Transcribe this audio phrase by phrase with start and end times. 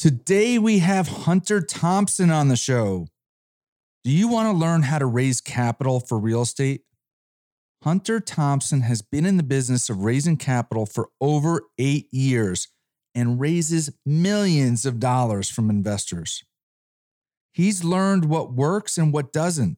[0.00, 3.08] Today we have Hunter Thompson on the show.
[4.02, 6.84] Do you want to learn how to raise capital for real estate?
[7.84, 12.68] Hunter Thompson has been in the business of raising capital for over eight years
[13.14, 16.44] and raises millions of dollars from investors.
[17.52, 19.76] He's learned what works and what doesn't.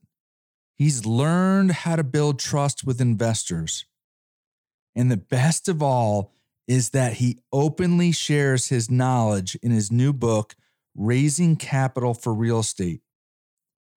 [0.77, 3.87] He's learned how to build trust with investors.
[4.95, 6.33] And the best of all
[6.67, 10.55] is that he openly shares his knowledge in his new book,
[10.95, 13.01] Raising Capital for Real Estate.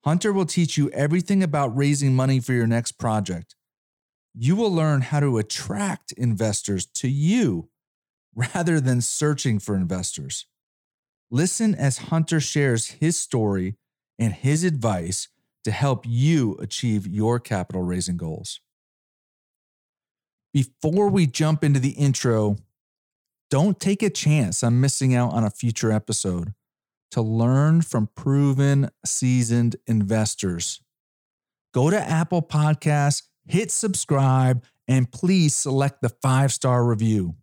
[0.03, 3.55] Hunter will teach you everything about raising money for your next project.
[4.33, 7.69] You will learn how to attract investors to you
[8.35, 10.45] rather than searching for investors.
[11.31, 13.75] Listen as Hunter shares his story
[14.19, 15.27] and his advice
[15.63, 18.59] to help you achieve your capital raising goals.
[20.55, 22.55] Before we jump into the intro,
[23.49, 26.53] don't take a chance on missing out on a future episode
[27.11, 30.79] to learn from proven, seasoned investors.
[31.73, 37.35] Go to Apple Podcasts, hit subscribe, and please select the five star review.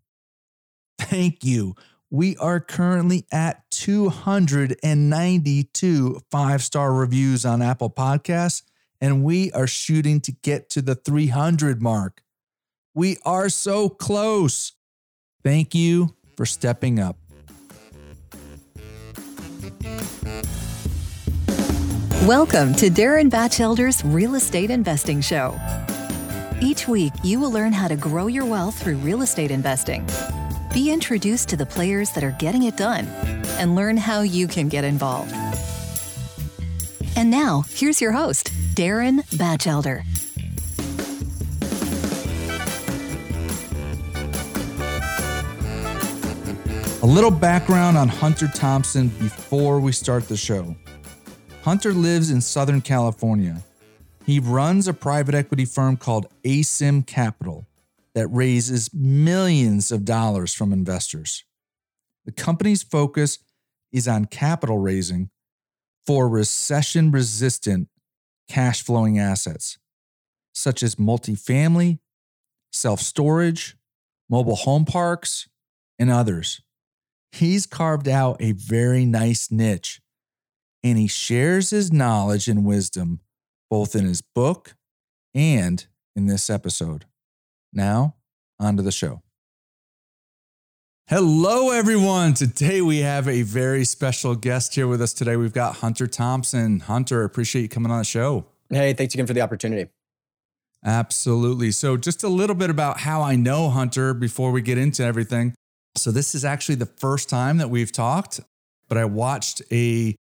[0.99, 1.75] Thank you.
[2.09, 8.63] We are currently at 292 five star reviews on Apple Podcasts,
[9.03, 12.22] and we are shooting to get to the 300 mark.
[12.95, 14.73] We are so close.
[15.43, 17.17] Thank you for stepping up.
[22.27, 25.59] Welcome to Darren Batchelder's Real Estate Investing Show.
[26.61, 30.07] Each week, you will learn how to grow your wealth through real estate investing.
[30.73, 33.07] Be introduced to the players that are getting it done
[33.59, 35.35] and learn how you can get involved.
[37.17, 40.05] And now, here's your host, Darren Batchelder.
[47.03, 50.77] A little background on Hunter Thompson before we start the show.
[51.65, 53.61] Hunter lives in Southern California.
[54.25, 57.67] He runs a private equity firm called Asym Capital
[58.15, 61.45] that raises millions of dollars from investors.
[62.25, 63.41] The company's focus
[63.91, 65.31] is on capital raising
[66.07, 67.89] for recession resistant
[68.49, 69.77] cash flowing assets,
[70.53, 71.99] such as multifamily,
[72.71, 73.77] self storage,
[74.31, 75.49] mobile home parks,
[75.99, 76.63] and others
[77.33, 80.01] he's carved out a very nice niche
[80.85, 83.21] and he shares his knowledge and wisdom
[83.71, 84.77] both in his book
[85.35, 87.07] and in this episode.
[87.73, 88.17] Now,
[88.61, 89.23] on to the show.
[91.09, 92.35] Hello, everyone.
[92.35, 95.37] Today we have a very special guest here with us today.
[95.37, 96.81] We've got Hunter Thompson.
[96.81, 98.47] Hunter, appreciate you coming on the show.
[98.71, 99.91] Hey, thanks again for the opportunity.
[100.85, 101.71] Absolutely.
[101.71, 105.55] So, just a little bit about how I know Hunter before we get into everything.
[105.97, 108.41] So this is actually the first time that we've talked,
[108.89, 110.15] but I watched a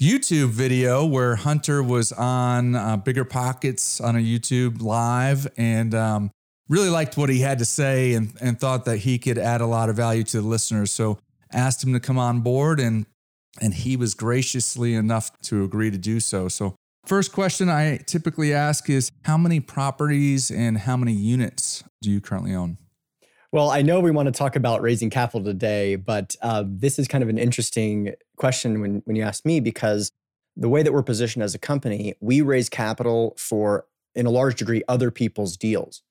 [0.00, 6.30] YouTube video where Hunter was on uh, Bigger Pockets on a YouTube live and um,
[6.68, 9.66] really liked what he had to say and, and thought that he could add a
[9.66, 10.92] lot of value to the listeners.
[10.92, 11.18] So
[11.52, 13.06] asked him to come on board and
[13.60, 16.46] and he was graciously enough to agree to do so.
[16.46, 16.76] So
[17.06, 22.20] first question I typically ask is how many properties and how many units do you
[22.20, 22.78] currently own?
[23.50, 27.08] Well, I know we want to talk about raising capital today, but uh, this is
[27.08, 30.12] kind of an interesting question when, when you ask me because
[30.54, 34.56] the way that we're positioned as a company, we raise capital for, in a large
[34.56, 36.02] degree, other people's deals.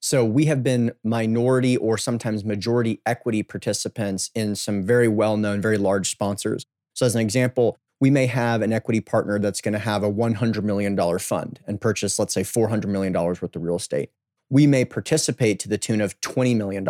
[0.00, 5.60] So we have been minority or sometimes majority equity participants in some very well known,
[5.60, 6.66] very large sponsors.
[6.94, 10.10] So, as an example, we may have an equity partner that's going to have a
[10.10, 14.10] $100 million fund and purchase, let's say, $400 million worth of real estate
[14.50, 16.86] we may participate to the tune of $20 million.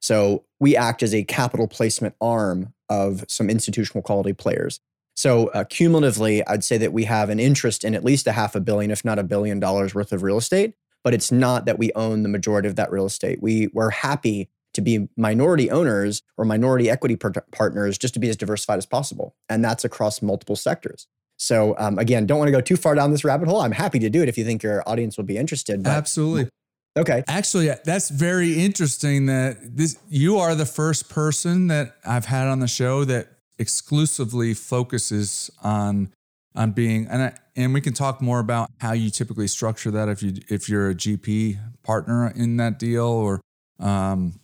[0.00, 4.80] So we act as a capital placement arm of some institutional quality players.
[5.16, 8.54] So uh, cumulatively, I'd say that we have an interest in at least a half
[8.54, 10.74] a billion, if not a billion dollars worth of real estate.
[11.04, 13.42] But it's not that we own the majority of that real estate.
[13.42, 18.28] We we're happy to be minority owners or minority equity par- partners, just to be
[18.28, 21.06] as diversified as possible, and that's across multiple sectors.
[21.36, 23.60] So um, again, don't want to go too far down this rabbit hole.
[23.60, 25.86] I'm happy to do it if you think your audience will be interested.
[25.86, 26.48] Absolutely.
[26.96, 27.24] Okay.
[27.26, 32.60] Actually, that's very interesting that this you are the first person that I've had on
[32.60, 36.12] the show that exclusively focuses on
[36.54, 40.08] on being and I, and we can talk more about how you typically structure that
[40.08, 43.40] if you if you're a GP partner in that deal or
[43.80, 44.38] um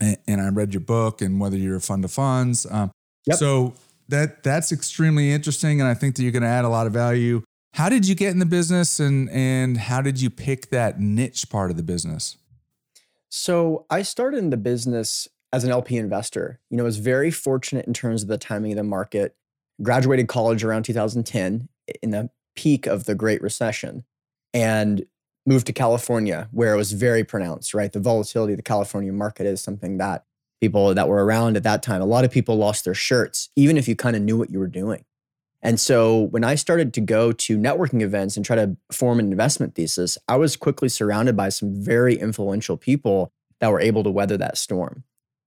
[0.00, 2.66] and, and I read your book and whether you're a fund of funds.
[2.70, 2.90] Um,
[3.26, 3.36] yep.
[3.36, 3.74] So
[4.08, 6.92] that that's extremely interesting, and I think that you're going to add a lot of
[6.92, 7.42] value.
[7.76, 11.50] How did you get in the business and and how did you pick that niche
[11.50, 12.38] part of the business?
[13.28, 17.86] So I started in the business as an LP investor, you know, was very fortunate
[17.86, 19.36] in terms of the timing of the market.
[19.82, 21.68] Graduated college around 2010
[22.02, 24.04] in the peak of the Great Recession
[24.54, 25.04] and
[25.44, 27.92] moved to California where it was very pronounced, right?
[27.92, 30.24] The volatility of the California market is something that
[30.62, 33.76] people that were around at that time, a lot of people lost their shirts, even
[33.76, 35.04] if you kind of knew what you were doing.
[35.66, 39.32] And so when I started to go to networking events and try to form an
[39.32, 44.10] investment thesis, I was quickly surrounded by some very influential people that were able to
[44.10, 45.02] weather that storm.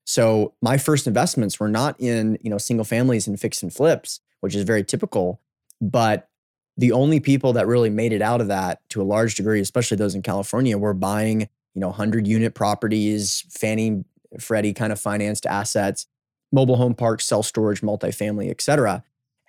[0.06, 4.20] So my first investments were not in, you know, single families and fix and flips,
[4.42, 5.40] which is very typical,
[5.80, 6.28] but
[6.76, 9.96] the only people that really made it out of that to a large degree, especially
[9.96, 14.04] those in California, were buying, you know, 100 unit properties, Fannie,
[14.38, 16.08] Freddie kind of financed assets,
[16.52, 19.02] mobile home parks, self storage, multifamily, et cetera.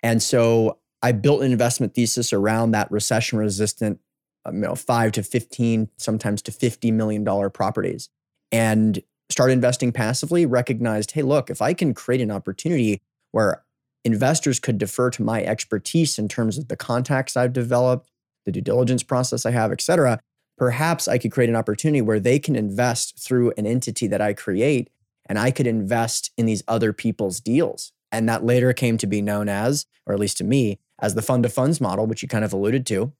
[0.03, 3.99] And so I built an investment thesis around that recession resistant,
[4.45, 8.09] um, you know, five to 15, sometimes to $50 million properties
[8.51, 10.45] and started investing passively.
[10.45, 13.01] Recognized, hey, look, if I can create an opportunity
[13.31, 13.63] where
[14.03, 18.09] investors could defer to my expertise in terms of the contacts I've developed,
[18.45, 20.19] the due diligence process I have, et cetera,
[20.57, 24.33] perhaps I could create an opportunity where they can invest through an entity that I
[24.33, 24.89] create
[25.27, 27.93] and I could invest in these other people's deals.
[28.11, 31.21] And that later came to be known as, or at least to me, as the
[31.21, 33.13] fund of funds model, which you kind of alluded to.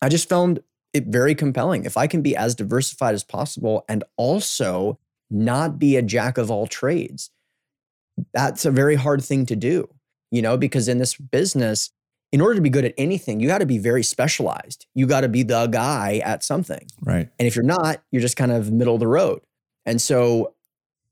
[0.00, 0.60] I just found
[0.92, 1.84] it very compelling.
[1.84, 4.98] If I can be as diversified as possible and also
[5.30, 7.30] not be a jack of all trades,
[8.32, 9.88] that's a very hard thing to do,
[10.30, 11.90] you know, because in this business,
[12.32, 14.86] in order to be good at anything, you got to be very specialized.
[14.94, 16.86] You got to be the guy at something.
[17.00, 17.28] Right.
[17.38, 19.40] And if you're not, you're just kind of middle of the road.
[19.86, 20.54] And so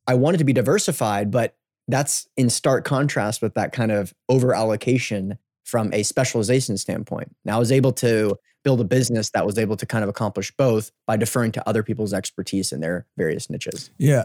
[0.07, 1.57] I wanted to be diversified, but
[1.89, 7.35] that's in stark contrast with that kind of over allocation from a specialization standpoint.
[7.45, 10.53] Now I was able to build a business that was able to kind of accomplish
[10.57, 13.91] both by deferring to other people's expertise in their various niches.
[13.99, 14.25] Yeah,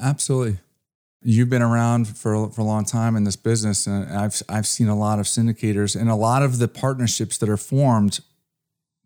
[0.00, 0.58] absolutely.
[1.22, 4.88] You've been around for, for a long time in this business, and I've I've seen
[4.88, 8.20] a lot of syndicators and a lot of the partnerships that are formed.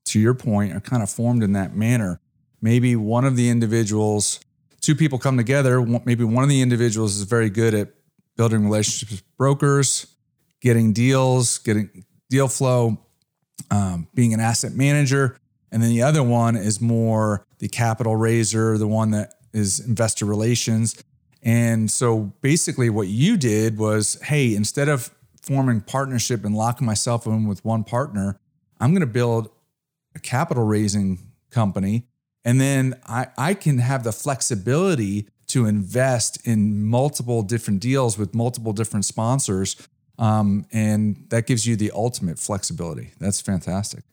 [0.09, 2.21] To your point, are kind of formed in that manner.
[2.61, 4.39] Maybe one of the individuals
[4.85, 5.81] two people come together.
[5.81, 7.89] Maybe one of the individuals is very good at
[8.37, 10.07] building relationships with brokers,
[10.61, 12.99] getting deals, getting deal flow,
[13.71, 15.39] um, being an asset manager.
[15.73, 20.25] And then the other one is more the capital raiser, the one that is investor
[20.25, 21.03] relations.
[21.43, 25.11] And so basically, what you did was hey, instead of
[25.41, 28.39] forming partnership and locking myself in with one partner,
[28.81, 29.51] I'm going to build
[30.15, 32.07] a capital raising company
[32.45, 38.35] and then I, I can have the flexibility to invest in multiple different deals with
[38.35, 39.77] multiple different sponsors.
[40.19, 43.13] Um, and that gives you the ultimate flexibility.
[43.21, 44.05] That's fantastic.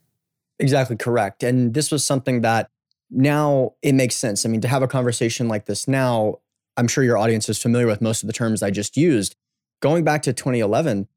[0.59, 1.43] Exactly correct.
[1.43, 2.69] And this was something that
[3.09, 4.45] now it makes sense.
[4.45, 6.39] I mean, to have a conversation like this now,
[6.77, 9.35] I'm sure your audience is familiar with most of the terms I just used.
[9.81, 11.07] Going back to 2011,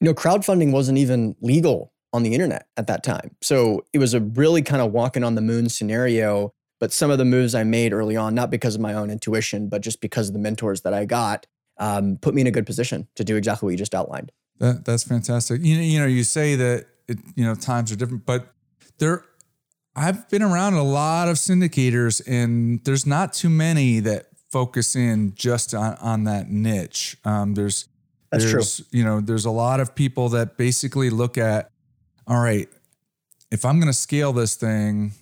[0.00, 3.34] you know, crowdfunding wasn't even legal on the internet at that time.
[3.42, 6.54] So it was a really kind of walking on the moon scenario.
[6.78, 9.68] But some of the moves I made early on, not because of my own intuition,
[9.68, 11.46] but just because of the mentors that I got,
[11.78, 14.30] um, put me in a good position to do exactly what you just outlined.
[14.58, 15.60] That, that's fantastic.
[15.62, 18.52] You know, you know, you say that it, you know times are different, but
[18.98, 19.24] there,
[19.96, 25.34] I've been around a lot of syndicators, and there's not too many that focus in
[25.34, 27.16] just on, on that niche.
[27.24, 27.88] Um, there's
[28.30, 28.86] that's there's, true.
[28.90, 31.70] You know, there's a lot of people that basically look at
[32.26, 32.68] all right,
[33.50, 35.12] if I'm going to scale this thing,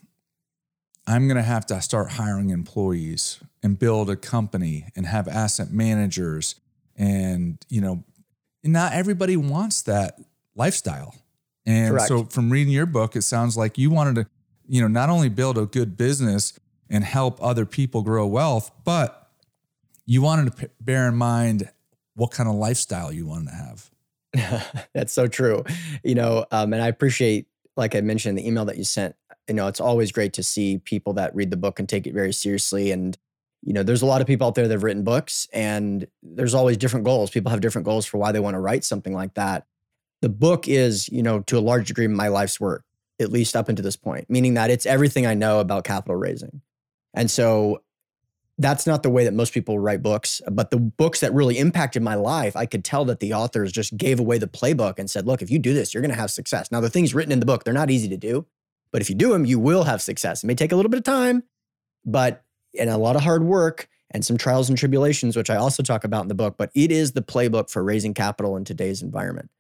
[1.07, 5.71] I'm going to have to start hiring employees and build a company and have asset
[5.71, 6.55] managers.
[6.97, 8.05] And, you know,
[8.63, 10.21] not everybody wants that
[10.55, 11.15] lifestyle.
[11.67, 12.09] And Correct.
[12.09, 14.27] so from reading your book, it sounds like you wanted to,
[14.69, 19.31] you know, not only build a good business and help other people grow wealth, but
[20.07, 21.71] you wanted to bear in mind
[22.15, 23.91] what kind of lifestyle you wanted to have.
[24.95, 25.65] That's so true.
[26.03, 27.47] You know, um, and I appreciate,
[27.77, 29.15] like I mentioned, the email that you sent.
[29.49, 32.15] You know, it's always great to see people that read the book and take it
[32.15, 32.93] very seriously.
[32.93, 33.19] And,
[33.63, 36.55] you know, there's a lot of people out there that have written books, and there's
[36.55, 37.31] always different goals.
[37.31, 39.67] People have different goals for why they want to write something like that.
[40.21, 42.85] The book is, you know, to a large degree, my life's work,
[43.21, 46.63] at least up until this point, meaning that it's everything I know about capital raising.
[47.15, 47.83] And so
[48.59, 50.41] that's not the way that most people write books.
[50.51, 53.97] But the books that really impacted my life, I could tell that the authors just
[53.97, 56.31] gave away the playbook and said, look, if you do this, you're going to have
[56.31, 56.71] success.
[56.71, 58.47] Now, the things written in the book, they're not easy to do,
[58.93, 60.45] but if you do them, you will have success.
[60.45, 61.45] It may take a little bit of time,
[62.05, 62.45] but
[62.79, 66.05] and a lot of hard work and some trials and tribulations, which I also talk
[66.05, 69.51] about in the book, but it is the playbook for raising capital in today's environment.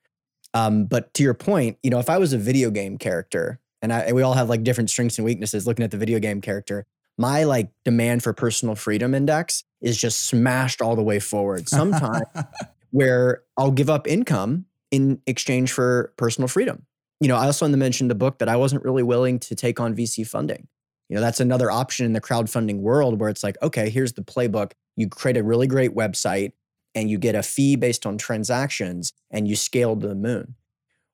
[0.54, 3.92] Um, but to your point, you know, if I was a video game character, and,
[3.92, 6.40] I, and we all have like different strengths and weaknesses looking at the video game
[6.40, 6.86] character,
[7.18, 11.68] my like demand for personal freedom index is just smashed all the way forward.
[11.68, 12.26] Sometimes
[12.90, 16.86] where I'll give up income in exchange for personal freedom.
[17.20, 19.94] You know, I also mentioned the book that I wasn't really willing to take on
[19.94, 20.68] VC funding.
[21.08, 24.22] You know, that's another option in the crowdfunding world where it's like, okay, here's the
[24.22, 24.72] playbook.
[24.96, 26.52] You create a really great website
[26.94, 30.54] and you get a fee based on transactions and you scale to the moon.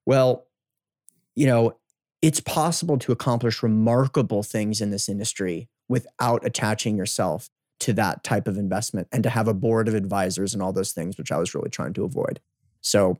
[0.07, 0.47] Well,
[1.35, 1.77] you know,
[2.23, 7.49] it's possible to accomplish remarkable things in this industry without attaching yourself
[7.81, 10.93] to that type of investment and to have a board of advisors and all those
[10.93, 12.41] things, which I was really trying to avoid.
[12.81, 13.19] So,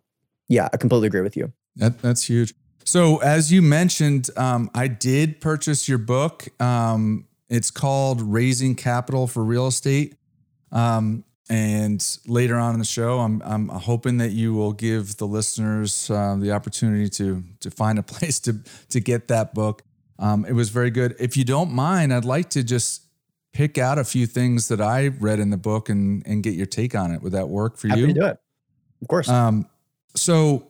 [0.49, 1.53] yeah, I completely agree with you.
[1.77, 2.55] That, that's huge.
[2.85, 6.49] So, as you mentioned, um, I did purchase your book.
[6.61, 10.17] Um, it's called Raising Capital for Real Estate.
[10.73, 15.27] Um, and later on in the show, I'm, I'm hoping that you will give the
[15.27, 18.61] listeners uh, the opportunity to to find a place to
[18.91, 19.83] to get that book.
[20.19, 21.15] Um, it was very good.
[21.19, 23.03] If you don't mind, I'd like to just
[23.53, 26.67] pick out a few things that I read in the book and and get your
[26.67, 27.23] take on it.
[27.23, 28.13] Would that work for Happy you?
[28.13, 28.39] Do it,
[29.01, 29.29] of course.
[29.29, 29.69] Um,
[30.15, 30.67] so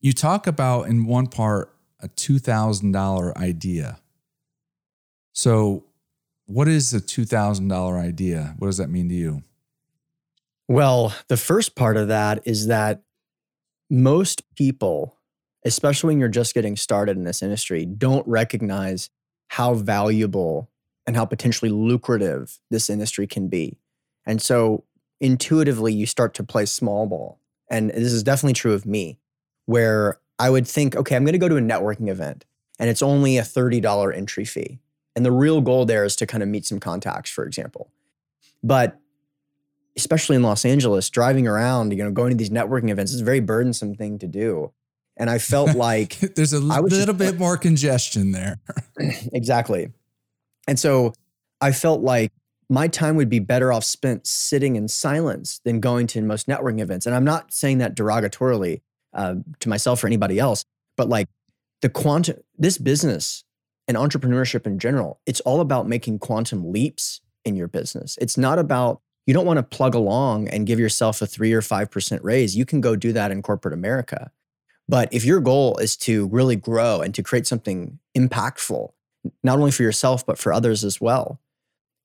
[0.00, 3.98] you talk about in one part a two thousand dollar idea.
[5.32, 5.84] So,
[6.46, 8.54] what is a two thousand dollar idea?
[8.58, 9.42] What does that mean to you?
[10.68, 13.02] Well, the first part of that is that
[13.90, 15.18] most people,
[15.64, 19.10] especially when you're just getting started in this industry, don't recognize
[19.48, 20.70] how valuable
[21.06, 23.78] and how potentially lucrative this industry can be.
[24.24, 24.84] And so
[25.20, 27.38] intuitively, you start to play small ball.
[27.70, 29.18] And this is definitely true of me,
[29.66, 32.44] where I would think, okay, I'm going to go to a networking event
[32.78, 34.78] and it's only a $30 entry fee.
[35.14, 37.90] And the real goal there is to kind of meet some contacts, for example.
[38.62, 38.98] But
[39.96, 43.24] especially in Los Angeles, driving around, you know, going to these networking events is a
[43.24, 44.72] very burdensome thing to do.
[45.22, 48.58] And I felt like there's a little just, bit more congestion there.
[49.32, 49.92] exactly.
[50.66, 51.12] And so
[51.60, 52.32] I felt like
[52.68, 56.80] my time would be better off spent sitting in silence than going to most networking
[56.80, 57.06] events.
[57.06, 58.80] And I'm not saying that derogatorily
[59.14, 60.64] uh, to myself or anybody else,
[60.96, 61.28] but like
[61.82, 63.44] the quantum, this business
[63.86, 68.18] and entrepreneurship in general, it's all about making quantum leaps in your business.
[68.20, 71.60] It's not about you don't want to plug along and give yourself a three or
[71.60, 72.56] 5% raise.
[72.56, 74.32] You can go do that in corporate America.
[74.88, 78.90] But if your goal is to really grow and to create something impactful,
[79.42, 81.40] not only for yourself, but for others as well,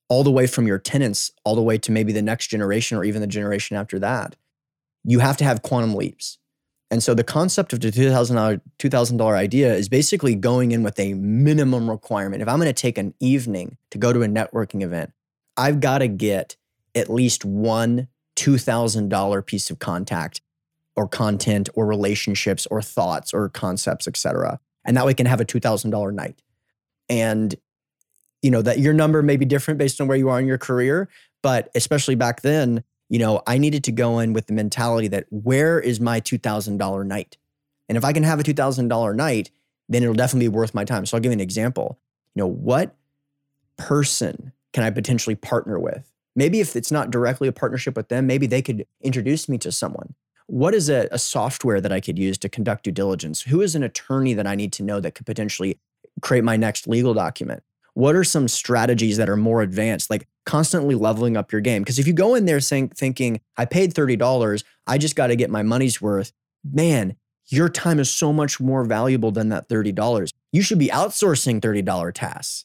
[0.08, 3.04] all the way from your tenants, all the way to maybe the next generation or
[3.04, 4.36] even the generation after that,
[5.04, 6.38] you have to have quantum leaps.
[6.90, 10.98] And so the concept of the $2,000, uh, $2,000 idea is basically going in with
[10.98, 12.42] a minimum requirement.
[12.42, 15.12] If I'm going to take an evening to go to a networking event,
[15.56, 16.56] I've got to get
[16.94, 20.40] at least one $2,000 piece of contact
[20.98, 24.58] or content or relationships or thoughts or concepts, etc.
[24.84, 26.42] And that way can have a $2,000 night.
[27.08, 27.54] And
[28.42, 30.58] you know that your number may be different based on where you are in your
[30.58, 31.08] career,
[31.42, 35.26] but especially back then, you know, I needed to go in with the mentality that
[35.30, 37.36] where is my $2,000 night?
[37.88, 39.50] And if I can have a $2,000 night,
[39.88, 41.06] then it'll definitely be worth my time.
[41.06, 41.98] So I'll give you an example.
[42.34, 42.94] You know, what
[43.76, 48.28] person can I potentially partner with Maybe if it's not directly a partnership with them,
[48.28, 50.14] maybe they could introduce me to someone.
[50.48, 53.42] What is a, a software that I could use to conduct due diligence?
[53.42, 55.78] Who is an attorney that I need to know that could potentially
[56.20, 57.62] create my next legal document?
[57.94, 61.82] What are some strategies that are more advanced, like constantly leveling up your game?
[61.82, 65.36] Because if you go in there saying, thinking, I paid $30, I just got to
[65.36, 66.32] get my money's worth,
[66.64, 67.16] man,
[67.48, 70.32] your time is so much more valuable than that $30.
[70.52, 72.64] You should be outsourcing $30 tasks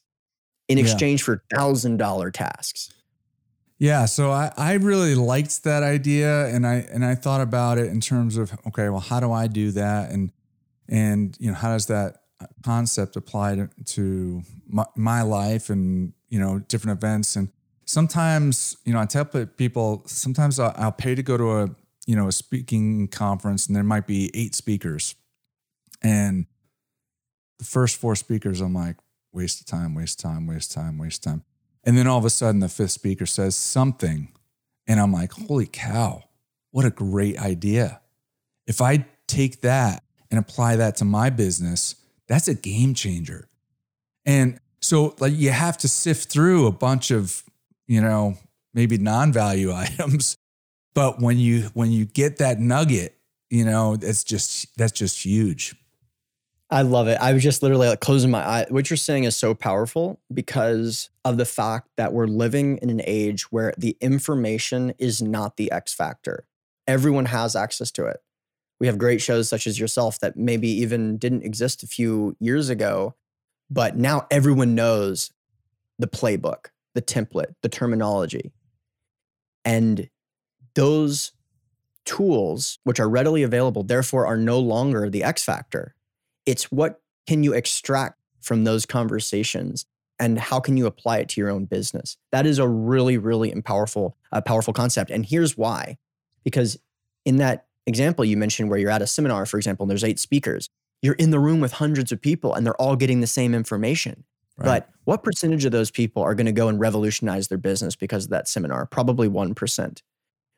[0.68, 1.26] in exchange yeah.
[1.26, 2.94] for $1,000 tasks.
[3.84, 7.88] Yeah, so I, I really liked that idea and I and I thought about it
[7.88, 10.10] in terms of okay, well, how do I do that?
[10.10, 10.32] And
[10.88, 16.14] and you know how does that uh, concept apply to, to my, my life and
[16.30, 17.36] you know different events?
[17.36, 17.50] And
[17.84, 21.70] sometimes you know I tell people sometimes I'll, I'll pay to go to a
[22.08, 25.14] you know a speaking conference and there might be eight speakers.
[26.02, 26.46] And
[27.60, 28.96] the first four speakers I'm like
[29.34, 31.44] waste of time, waste of time, waste of time, waste of time.
[31.84, 34.30] And then all of a sudden, the fifth speaker says something.
[34.88, 36.24] And I'm like, holy cow,
[36.72, 38.02] what a great idea.
[38.68, 41.96] If I take that and apply that to my business,
[42.28, 43.48] that's a game changer.
[44.26, 47.44] And so, like, you have to sift through a bunch of,
[47.88, 48.38] you know,
[48.74, 50.38] maybe non-value items.
[50.94, 53.18] But when you when you get that nugget,
[53.50, 55.76] you know, that's just that's just huge.
[56.74, 57.20] I love it.
[57.22, 58.66] I was just literally like closing my eye.
[58.68, 63.00] What you're saying is so powerful because of the fact that we're living in an
[63.06, 66.48] age where the information is not the X factor.
[66.88, 68.24] Everyone has access to it.
[68.80, 72.70] We have great shows such as yourself that maybe even didn't exist a few years
[72.70, 73.14] ago,
[73.70, 75.30] but now everyone knows
[76.00, 78.52] the playbook, the template, the terminology.
[79.64, 80.10] And
[80.74, 81.34] those
[82.04, 85.94] tools, which are readily available, therefore are no longer the X factor.
[86.46, 89.86] It's what can you extract from those conversations
[90.20, 92.18] and how can you apply it to your own business?
[92.32, 95.12] That is a really, really powerful, uh, powerful concept.
[95.12, 95.98] And here's why.
[96.44, 96.78] Because
[97.26, 100.20] in that example you mentioned where you're at a seminar, for example, and there's eight
[100.20, 100.70] speakers,
[101.02, 104.24] you're in the room with hundreds of people and they're all getting the same information.
[104.58, 104.66] Right.
[104.66, 108.26] But what percentage of those people are going to go and revolutionize their business because
[108.26, 108.86] of that seminar?
[108.86, 110.02] Probably 1%.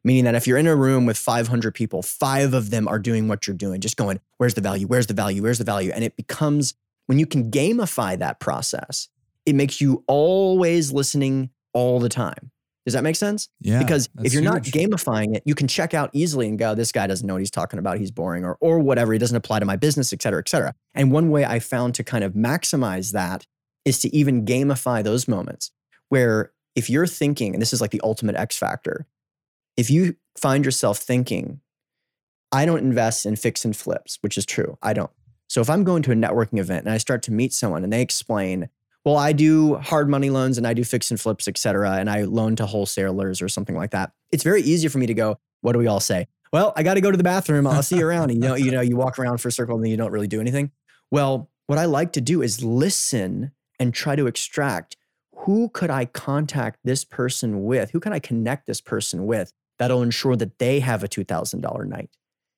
[0.06, 3.28] Meaning that if you're in a room with 500 people, five of them are doing
[3.28, 4.86] what you're doing, just going, where's the value?
[4.86, 5.42] Where's the value?
[5.42, 5.92] Where's the value?
[5.92, 6.76] And it becomes,
[7.08, 9.10] when you can gamify that process,
[9.48, 12.52] it makes you always listening all the time.
[12.86, 13.50] Does that make sense?
[13.62, 13.80] Yeah.
[13.80, 14.54] Because if you're huge.
[14.54, 17.42] not gamifying it, you can check out easily and go, this guy doesn't know what
[17.42, 17.98] he's talking about.
[17.98, 19.12] He's boring or, or whatever.
[19.12, 20.76] He doesn't apply to my business, et cetera, et cetera.
[20.94, 23.48] And one way I found to kind of maximize that
[23.86, 25.72] is to even gamify those moments
[26.10, 29.08] where if you're thinking, and this is like the ultimate X factor,
[29.78, 31.62] if you find yourself thinking,
[32.52, 35.12] I don't invest in fix and flips, which is true, I don't.
[35.48, 37.92] So if I'm going to a networking event and I start to meet someone and
[37.92, 38.70] they explain,
[39.04, 42.10] well, I do hard money loans and I do fix and flips, et cetera, and
[42.10, 44.12] I loan to wholesalers or something like that.
[44.32, 46.28] It's very easy for me to go, what do we all say?
[46.52, 47.68] Well, I got to go to the bathroom.
[47.68, 48.32] I'll see you around.
[48.32, 50.12] And you know, you know, you walk around for a circle and then you don't
[50.12, 50.72] really do anything.
[51.12, 54.96] Well, what I like to do is listen and try to extract
[55.36, 57.92] who could I contact this person with?
[57.92, 62.10] Who can I connect this person with that'll ensure that they have a $2,000 night?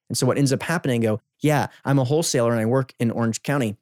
[0.10, 3.12] And so what ends up happening, go, yeah, I'm a wholesaler and I work in
[3.12, 3.78] Orange County.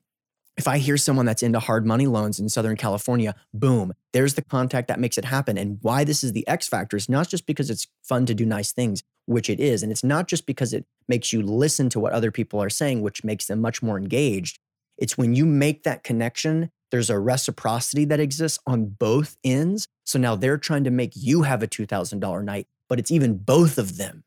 [0.57, 4.41] If I hear someone that's into hard money loans in Southern California, boom, there's the
[4.41, 5.57] contact that makes it happen.
[5.57, 8.45] And why this is the X factor is not just because it's fun to do
[8.45, 9.83] nice things, which it is.
[9.83, 13.01] And it's not just because it makes you listen to what other people are saying,
[13.01, 14.57] which makes them much more engaged.
[14.97, 19.87] It's when you make that connection there's a reciprocity that exists on both ends.
[20.05, 23.77] So now they're trying to make you have a $2,000 night, but it's even both
[23.77, 24.23] of them.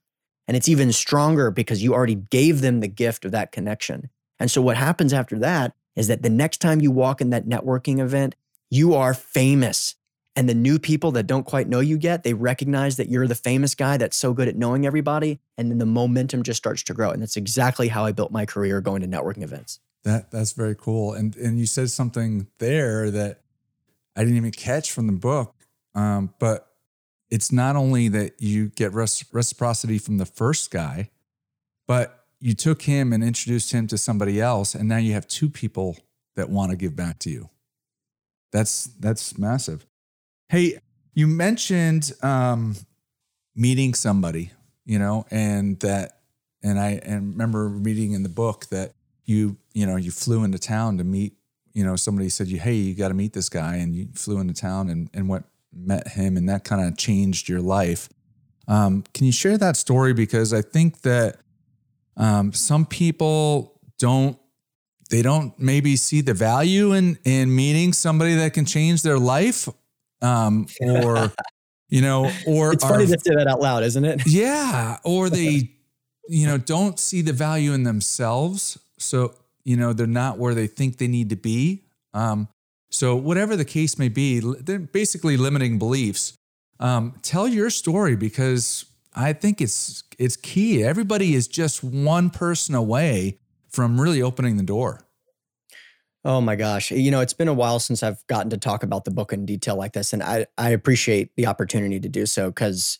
[0.47, 4.09] And it's even stronger because you already gave them the gift of that connection.
[4.41, 7.47] And so what happens after that is that the next time you walk in that
[7.47, 8.35] networking event,
[8.71, 9.95] you are famous.
[10.37, 13.35] And the new people that don't quite know you yet, they recognize that you're the
[13.35, 15.41] famous guy that's so good at knowing everybody.
[15.59, 17.11] And then the momentum just starts to grow.
[17.11, 19.81] And that's exactly how I built my career going to networking events.
[20.05, 21.13] That that's very cool.
[21.13, 23.41] And and you said something there that
[24.15, 25.55] I didn't even catch from the book.
[25.95, 26.68] Um, but
[27.31, 31.11] it's not only that you get reciprocity from the first guy,
[31.87, 35.49] but you took him and introduced him to somebody else, and now you have two
[35.49, 35.97] people
[36.37, 37.51] that want to give back to you.
[38.53, 39.85] That's that's massive.
[40.49, 40.79] Hey,
[41.13, 42.77] you mentioned um,
[43.55, 44.53] meeting somebody,
[44.87, 46.21] you know, and that,
[46.63, 50.59] and I and remember reading in the book that you you know you flew into
[50.59, 51.35] town to meet
[51.75, 54.41] you know somebody said you hey you got to meet this guy and you flew
[54.41, 58.09] into town and and what met him and that kind of changed your life.
[58.67, 60.13] Um, can you share that story?
[60.13, 61.39] Because i think that
[62.17, 64.39] um, some people don't
[65.11, 69.69] they don't maybe see the value in in meeting somebody that can change their life
[70.21, 71.33] um, or
[71.89, 74.23] you know or it's funny are, to say that out loud isn't it?
[74.27, 75.71] Yeah or they
[76.29, 78.79] you know don't see the value in themselves.
[78.99, 81.85] So, you know, they're not where they think they need to be.
[82.15, 82.49] Um,
[82.91, 86.35] so, whatever the case may be, they're basically limiting beliefs.
[86.81, 90.83] Um, tell your story because I think it's it's key.
[90.83, 95.01] Everybody is just one person away from really opening the door.
[96.25, 96.91] Oh my gosh.
[96.91, 99.47] You know, it's been a while since I've gotten to talk about the book in
[99.47, 100.13] detail like this.
[100.13, 102.99] And I, I appreciate the opportunity to do so because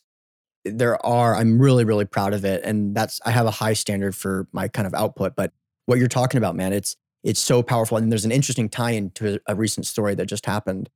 [0.65, 2.63] there are, I'm really, really proud of it.
[2.65, 5.35] And that's, I have a high standard for my kind of output.
[5.35, 5.53] But
[5.87, 6.73] what you're talking about, man.
[6.73, 7.97] It's it's so powerful.
[7.97, 10.89] And there's an interesting tie-in to a recent story that just happened.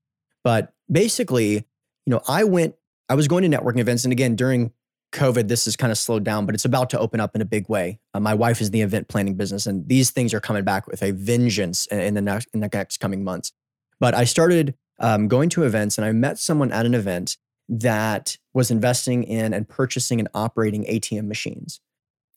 [0.44, 2.74] But basically, you know, I went,
[3.08, 4.72] I was going to networking events, and again during
[5.12, 7.44] COVID, this has kind of slowed down, but it's about to open up in a
[7.44, 8.00] big way.
[8.14, 10.87] Uh, my wife is in the event planning business, and these things are coming back
[10.87, 13.52] with a vengeance in the next in the next coming months.
[14.00, 17.37] But I started um, going to events, and I met someone at an event
[17.68, 21.80] that was investing in and purchasing and operating ATM machines.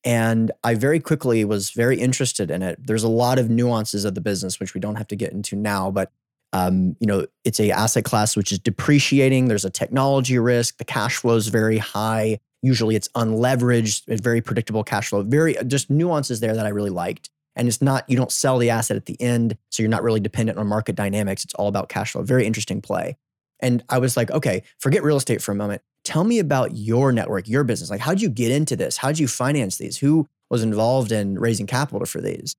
[0.05, 2.77] And I very quickly was very interested in it.
[2.85, 5.55] There's a lot of nuances of the business, which we don't have to get into
[5.55, 6.11] now, but
[6.53, 9.47] um, you know, it's a asset class which is depreciating.
[9.47, 10.77] There's a technology risk.
[10.77, 12.39] The cash flow is very high.
[12.61, 15.23] Usually it's unleveraged, very predictable cash flow.
[15.23, 17.29] Very just nuances there that I really liked.
[17.55, 19.57] And it's not, you don't sell the asset at the end.
[19.69, 21.43] So you're not really dependent on market dynamics.
[21.43, 22.21] It's all about cash flow.
[22.21, 23.17] Very interesting play.
[23.59, 27.11] And I was like, okay, forget real estate for a moment tell me about your
[27.11, 27.89] network, your business.
[27.89, 28.97] Like, how'd you get into this?
[28.97, 29.97] How'd you finance these?
[29.97, 32.55] Who was involved in raising capital for these?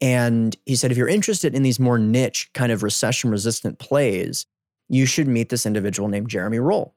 [0.00, 4.46] And he said, if you're interested in these more niche, kind of recession resistant plays,
[4.88, 6.94] you should meet this individual named Jeremy Roll.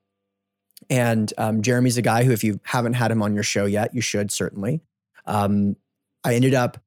[0.89, 3.93] And um, Jeremy's a guy who, if you haven't had him on your show yet,
[3.93, 4.81] you should certainly.
[5.25, 5.75] Um,
[6.23, 6.81] I ended up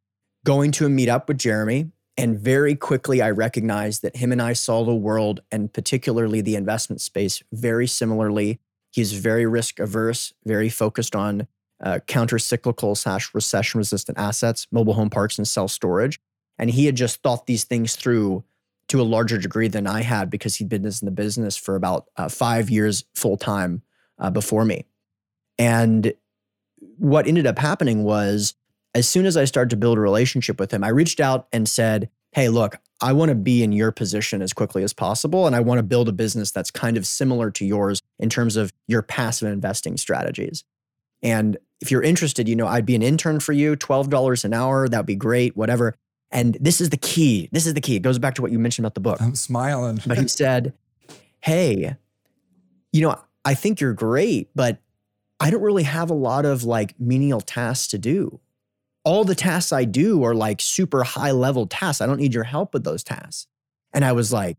[0.44, 1.90] going to a meetup with Jeremy.
[2.18, 6.56] And very quickly, I recognized that him and I saw the world and particularly the
[6.56, 8.58] investment space very similarly.
[8.96, 11.46] He's very risk averse, very focused on
[11.84, 16.18] uh, counter cyclical slash recession resistant assets, mobile home parks, and self storage.
[16.58, 18.42] And he had just thought these things through
[18.88, 22.06] to a larger degree than I had because he'd been in the business for about
[22.16, 23.82] uh, five years full time
[24.18, 24.86] uh, before me.
[25.58, 26.14] And
[26.96, 28.54] what ended up happening was
[28.94, 31.68] as soon as I started to build a relationship with him, I reached out and
[31.68, 35.46] said, Hey, look, I want to be in your position as quickly as possible.
[35.46, 38.56] And I want to build a business that's kind of similar to yours in terms
[38.56, 40.64] of your passive investing strategies.
[41.22, 44.88] And if you're interested, you know, I'd be an intern for you, $12 an hour.
[44.88, 45.94] That'd be great, whatever.
[46.30, 47.48] And this is the key.
[47.52, 47.96] This is the key.
[47.96, 49.20] It goes back to what you mentioned about the book.
[49.20, 50.00] I'm smiling.
[50.06, 50.72] but he said,
[51.40, 51.96] Hey,
[52.92, 54.78] you know, I think you're great, but
[55.38, 58.40] I don't really have a lot of like menial tasks to do.
[59.06, 62.00] All the tasks I do are like super high level tasks.
[62.00, 63.46] I don't need your help with those tasks.
[63.94, 64.58] And I was like,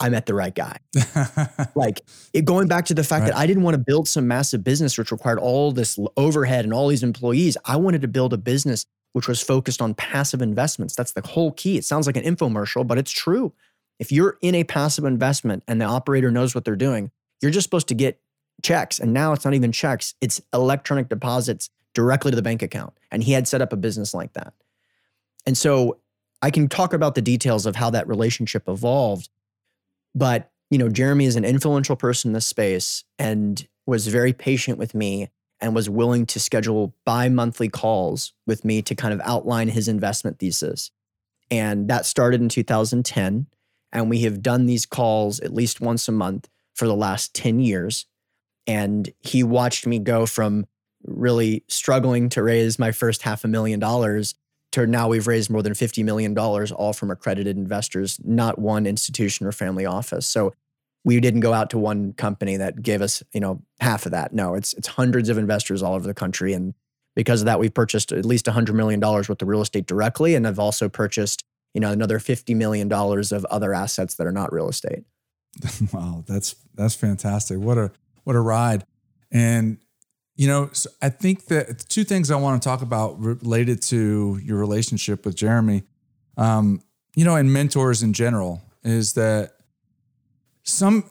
[0.00, 0.78] I met the right guy.
[1.76, 3.28] like it, going back to the fact right.
[3.28, 6.74] that I didn't want to build some massive business which required all this overhead and
[6.74, 7.56] all these employees.
[7.64, 10.96] I wanted to build a business which was focused on passive investments.
[10.96, 11.76] That's the whole key.
[11.76, 13.52] It sounds like an infomercial, but it's true.
[14.00, 17.64] If you're in a passive investment and the operator knows what they're doing, you're just
[17.64, 18.20] supposed to get
[18.62, 18.98] checks.
[18.98, 22.94] And now it's not even checks, it's electronic deposits directly to the bank account.
[23.10, 24.54] And he had set up a business like that.
[25.46, 25.98] And so
[26.40, 29.28] I can talk about the details of how that relationship evolved.
[30.14, 34.78] But, you know, Jeremy is an influential person in this space and was very patient
[34.78, 35.28] with me
[35.60, 39.88] and was willing to schedule bi monthly calls with me to kind of outline his
[39.88, 40.90] investment thesis.
[41.50, 43.46] And that started in 2010.
[43.92, 47.60] And we have done these calls at least once a month for the last 10
[47.60, 48.06] years.
[48.66, 50.66] And he watched me go from
[51.04, 54.34] really struggling to raise my first half a million dollars
[54.72, 59.46] to now we've raised more than $50 million, all from accredited investors, not one institution
[59.46, 60.26] or family office.
[60.26, 60.54] So
[61.04, 64.32] we didn't go out to one company that gave us, you know, half of that.
[64.32, 66.52] No, it's it's hundreds of investors all over the country.
[66.54, 66.74] And
[67.14, 70.34] because of that, we've purchased at least $100 million worth of real estate directly.
[70.34, 74.52] And I've also purchased, you know, another $50 million of other assets that are not
[74.52, 75.04] real estate.
[75.92, 77.58] wow, that's that's fantastic.
[77.58, 77.90] What a
[78.24, 78.86] what a ride.
[79.30, 79.78] And
[80.34, 84.40] you know, so I think that two things I want to talk about related to
[84.42, 85.82] your relationship with Jeremy,
[86.36, 86.82] um,
[87.14, 89.52] you know, and mentors in general, is that
[90.62, 91.10] some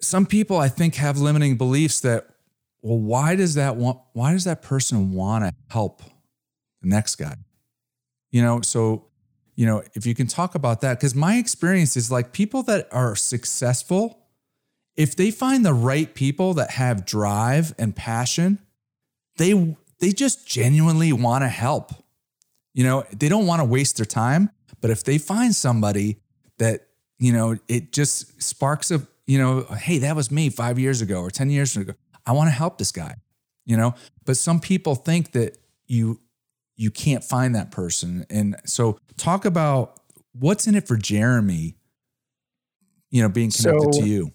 [0.00, 2.26] some people I think have limiting beliefs that,
[2.82, 6.02] well, why does that want why does that person want to help
[6.82, 7.34] the next guy?
[8.30, 9.08] You know, so
[9.56, 12.88] you know, if you can talk about that, because my experience is like people that
[12.90, 14.21] are successful
[14.96, 18.58] if they find the right people that have drive and passion,
[19.36, 21.92] they they just genuinely want to help.
[22.74, 24.50] You know, they don't want to waste their time,
[24.80, 26.18] but if they find somebody
[26.58, 31.02] that, you know, it just sparks a, you know, hey, that was me 5 years
[31.02, 31.92] ago or 10 years ago.
[32.26, 33.16] I want to help this guy.
[33.64, 36.20] You know, but some people think that you
[36.76, 38.26] you can't find that person.
[38.28, 40.00] And so talk about
[40.32, 41.76] what's in it for Jeremy,
[43.10, 44.32] you know, being connected so, to you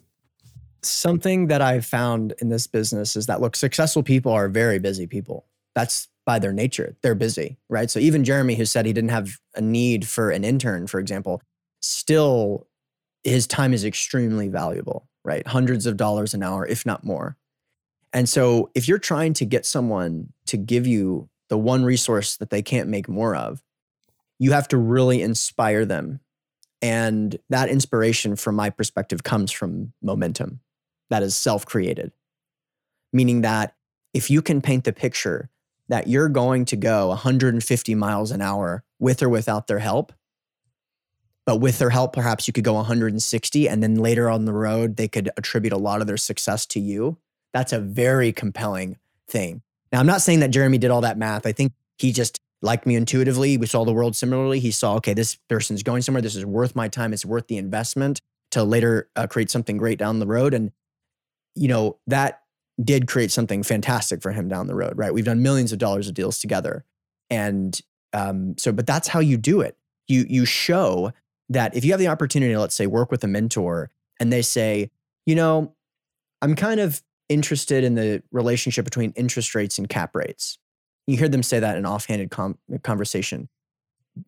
[0.82, 5.08] something that I've found in this business is that look, successful people are very busy
[5.08, 5.46] people.
[5.76, 6.96] That's by their nature.
[7.02, 7.90] They're busy, right?
[7.90, 11.42] So even Jeremy, who said he didn't have a need for an intern, for example,
[11.82, 12.68] still
[13.24, 15.46] his time is extremely valuable, right?
[15.48, 17.38] Hundreds of dollars an hour, if not more.
[18.14, 22.50] And so if you're trying to get someone to give you the one resource that
[22.50, 23.62] they can't make more of,
[24.40, 26.20] you have to really inspire them.
[26.82, 30.60] And that inspiration, from my perspective, comes from momentum
[31.10, 32.12] that is self created.
[33.14, 33.76] Meaning that
[34.14, 35.50] if you can paint the picture
[35.90, 40.12] that you're going to go 150 miles an hour with or without their help,
[41.46, 44.98] but with their help, perhaps you could go 160 and then later on the road,
[44.98, 47.18] they could attribute a lot of their success to you.
[47.54, 48.98] That's a very compelling
[49.30, 49.62] thing.
[49.92, 51.46] Now, I'm not saying that Jeremy did all that math.
[51.46, 53.58] I think he just liked me intuitively.
[53.58, 54.60] We saw the world similarly.
[54.60, 56.22] He saw, okay, this person's going somewhere.
[56.22, 57.14] This is worth my time.
[57.14, 60.54] It's worth the investment to later uh, create something great down the road.
[60.54, 60.72] And
[61.58, 62.42] you know, that
[62.84, 65.14] did create something fantastic for him down the road, right?
[65.14, 66.86] We've done millions of dollars of deals together.
[67.30, 67.80] And
[68.14, 69.78] um, so, but that's how you do it.
[70.08, 71.12] You you show
[71.50, 73.90] that if you have the opportunity, to let's say, work with a mentor,
[74.20, 74.92] and they say,
[75.26, 75.74] you know,
[76.42, 80.60] I'm kind of interested in the relationship between interest rates and cap rates.
[81.08, 83.50] You hear them say that in offhanded com- conversation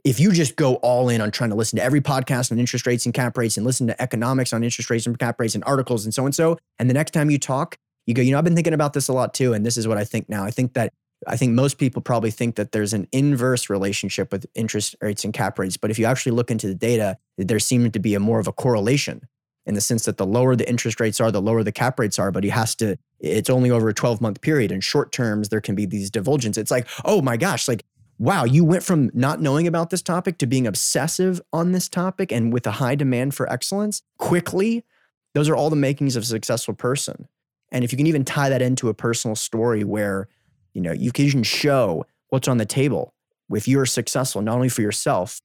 [0.04, 2.86] if you just go all in on trying to listen to every podcast on interest
[2.86, 5.64] rates and cap rates and listen to economics on interest rates and cap rates and
[5.66, 8.38] articles and so and so, and the next time you talk, you go, you know,
[8.38, 9.54] I've been thinking about this a lot too.
[9.54, 10.44] And this is what I think now.
[10.44, 10.92] I think that
[11.28, 15.34] I think most people probably think that there's an inverse relationship with interest rates and
[15.34, 15.76] cap rates.
[15.76, 18.48] But if you actually look into the data, there seems to be a more of
[18.48, 19.28] a correlation
[19.66, 22.18] in the sense that the lower the interest rates are, the lower the cap rates
[22.18, 22.32] are.
[22.32, 24.72] But he has to, it's only over a 12 month period.
[24.72, 26.58] In short terms, there can be these divulgence.
[26.58, 27.84] It's like, oh my gosh, like,
[28.20, 32.32] wow, you went from not knowing about this topic to being obsessive on this topic
[32.32, 34.86] and with a high demand for excellence quickly.
[35.34, 37.28] Those are all the makings of a successful person.
[37.72, 40.28] And if you can even tie that into a personal story where,
[40.74, 43.14] you know, you can show what's on the table
[43.56, 45.42] if you're successful, not only for yourself,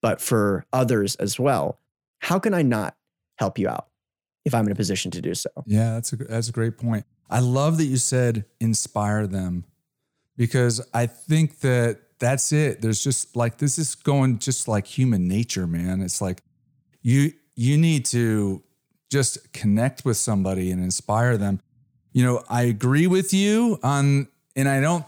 [0.00, 1.78] but for others as well,
[2.20, 2.96] how can I not
[3.38, 3.88] help you out
[4.44, 5.50] if I'm in a position to do so?
[5.66, 7.04] Yeah, that's a, that's a great point.
[7.28, 9.64] I love that you said inspire them
[10.36, 12.80] because I think that that's it.
[12.80, 16.00] There's just like, this is going just like human nature, man.
[16.00, 16.42] It's like
[17.02, 18.62] you, you need to
[19.10, 21.60] just connect with somebody and inspire them.
[22.12, 25.04] You know, I agree with you on, and I don't,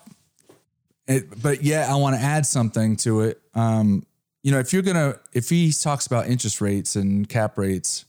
[1.06, 3.40] it, but yeah, I want to add something to it.
[3.54, 4.04] Um,
[4.42, 8.04] you know, if you're gonna, if he talks about interest rates and cap rates,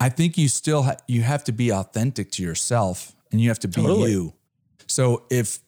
[0.00, 3.58] I think you still ha- you have to be authentic to yourself and you have
[3.60, 4.12] to be totally.
[4.12, 4.34] you.
[4.86, 5.60] So if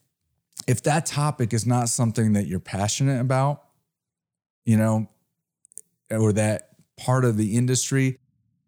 [0.67, 3.63] if that topic is not something that you're passionate about,
[4.65, 5.09] you know,
[6.11, 8.19] or that part of the industry,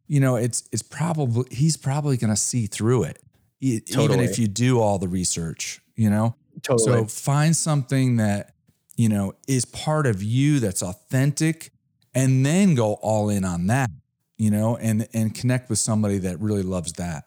[0.07, 3.23] you know, it's it's probably he's probably going to see through it,
[3.61, 4.05] totally.
[4.05, 5.81] even if you do all the research.
[5.97, 6.85] You know, totally.
[6.85, 8.55] So find something that
[8.97, 11.71] you know is part of you that's authentic,
[12.15, 13.91] and then go all in on that.
[14.37, 17.25] You know, and and connect with somebody that really loves that.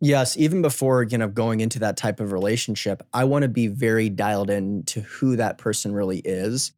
[0.00, 3.66] Yes, even before you know going into that type of relationship, I want to be
[3.66, 6.72] very dialed in to who that person really is,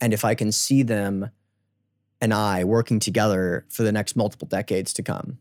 [0.00, 1.30] and if I can see them
[2.20, 5.38] and I working together for the next multiple decades to come.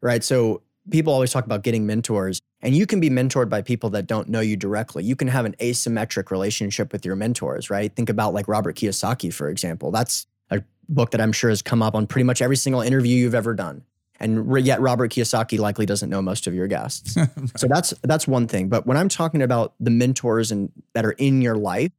[0.00, 0.24] Right.
[0.24, 4.06] So people always talk about getting mentors, and you can be mentored by people that
[4.06, 5.04] don't know you directly.
[5.04, 7.94] You can have an asymmetric relationship with your mentors, right?
[7.94, 9.92] Think about like Robert Kiyosaki, for example.
[9.92, 13.16] That's a book that I'm sure has come up on pretty much every single interview
[13.16, 13.84] you've ever done.
[14.22, 17.16] And yet Robert Kiyosaki likely doesn't know most of your guests.
[17.16, 17.28] right.
[17.56, 18.68] So that's that's one thing.
[18.68, 21.92] But when I'm talking about the mentors and that are in your life,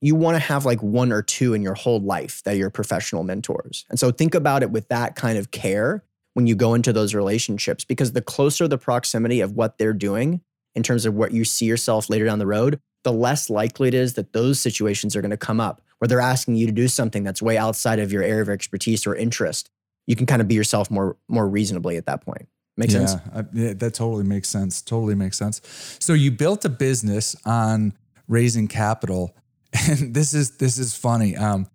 [0.00, 2.70] you want to have like one or two in your whole life that are your
[2.70, 3.84] professional mentors.
[3.88, 7.14] And so think about it with that kind of care when you go into those
[7.14, 10.40] relationships, because the closer the proximity of what they're doing
[10.74, 13.94] in terms of what you see yourself later down the road, the less likely it
[13.94, 16.86] is that those situations are going to come up where they're asking you to do
[16.86, 19.70] something that's way outside of your area of expertise or interest.
[20.08, 22.48] You can kind of be yourself more more reasonably at that point.
[22.76, 23.22] Make yeah, sense?
[23.32, 24.82] I, yeah, that totally makes sense.
[24.82, 25.60] Totally makes sense.
[26.00, 27.92] So you built a business on
[28.26, 29.34] raising capital
[29.88, 31.36] and this is this is funny.
[31.36, 31.66] Um,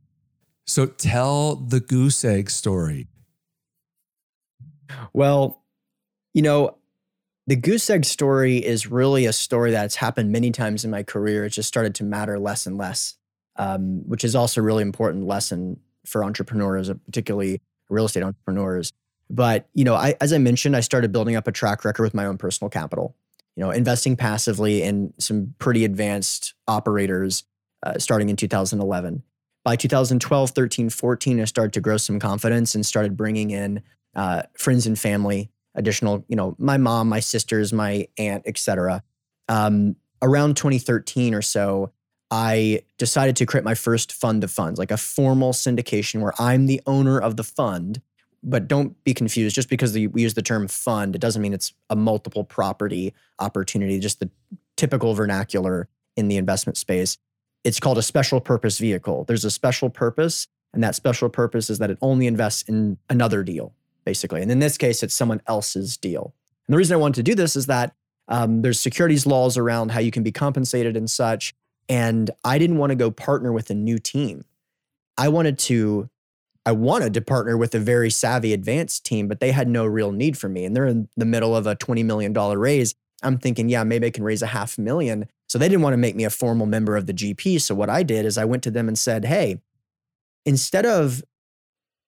[0.65, 3.07] so tell the goose egg story.
[5.13, 5.63] Well,
[6.33, 6.77] you know,
[7.47, 11.45] the goose egg story is really a story that's happened many times in my career.
[11.45, 13.15] It just started to matter less and less,
[13.57, 17.61] um, which is also a really important lesson for entrepreneurs, particularly
[17.93, 18.91] real estate entrepreneurs.
[19.29, 22.13] But you know, I, as I mentioned, I started building up a track record with
[22.13, 23.15] my own personal capital.
[23.55, 27.43] You know, investing passively in some pretty advanced operators
[27.83, 29.23] uh, starting in 2011.
[29.63, 33.81] By 2012, 13, 14, I started to grow some confidence and started bringing in
[34.15, 39.03] uh, friends and family, additional, you know, my mom, my sisters, my aunt, etc.
[39.47, 41.91] Um, around 2013 or so,
[42.31, 46.65] I decided to create my first fund of funds, like a formal syndication where I'm
[46.65, 48.01] the owner of the fund.
[48.45, 49.55] But don't be confused.
[49.55, 53.99] Just because we use the term fund, it doesn't mean it's a multiple property opportunity,
[53.99, 54.29] just the
[54.75, 57.17] typical vernacular in the investment space
[57.63, 59.23] it's called a special purpose vehicle.
[59.25, 63.43] There's a special purpose, and that special purpose is that it only invests in another
[63.43, 63.73] deal,
[64.05, 64.41] basically.
[64.41, 66.33] And in this case, it's someone else's deal.
[66.67, 67.93] And the reason I wanted to do this is that
[68.27, 71.53] um, there's securities laws around how you can be compensated and such.
[71.93, 74.45] And I didn't want to go partner with a new team.
[75.15, 76.09] I wanted to,
[76.65, 80.11] I wanted to partner with a very savvy advanced team, but they had no real
[80.11, 80.65] need for me.
[80.65, 82.95] And they're in the middle of a $20 million raise.
[83.21, 85.27] I'm thinking, yeah, maybe I can raise a half million.
[85.47, 87.61] So they didn't want to make me a formal member of the GP.
[87.61, 89.61] So what I did is I went to them and said, hey,
[90.47, 91.23] instead of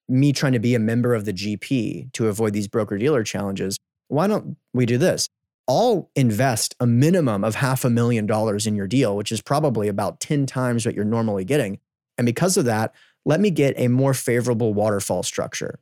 [0.10, 3.78] me trying to be a member of the GP to avoid these broker dealer challenges,
[4.08, 5.30] why don't we do this?
[5.68, 9.88] I'll invest a minimum of half a million dollars in your deal, which is probably
[9.88, 11.80] about 10 times what you're normally getting.
[12.18, 12.94] And because of that,
[13.26, 15.80] let me get a more favorable waterfall structure.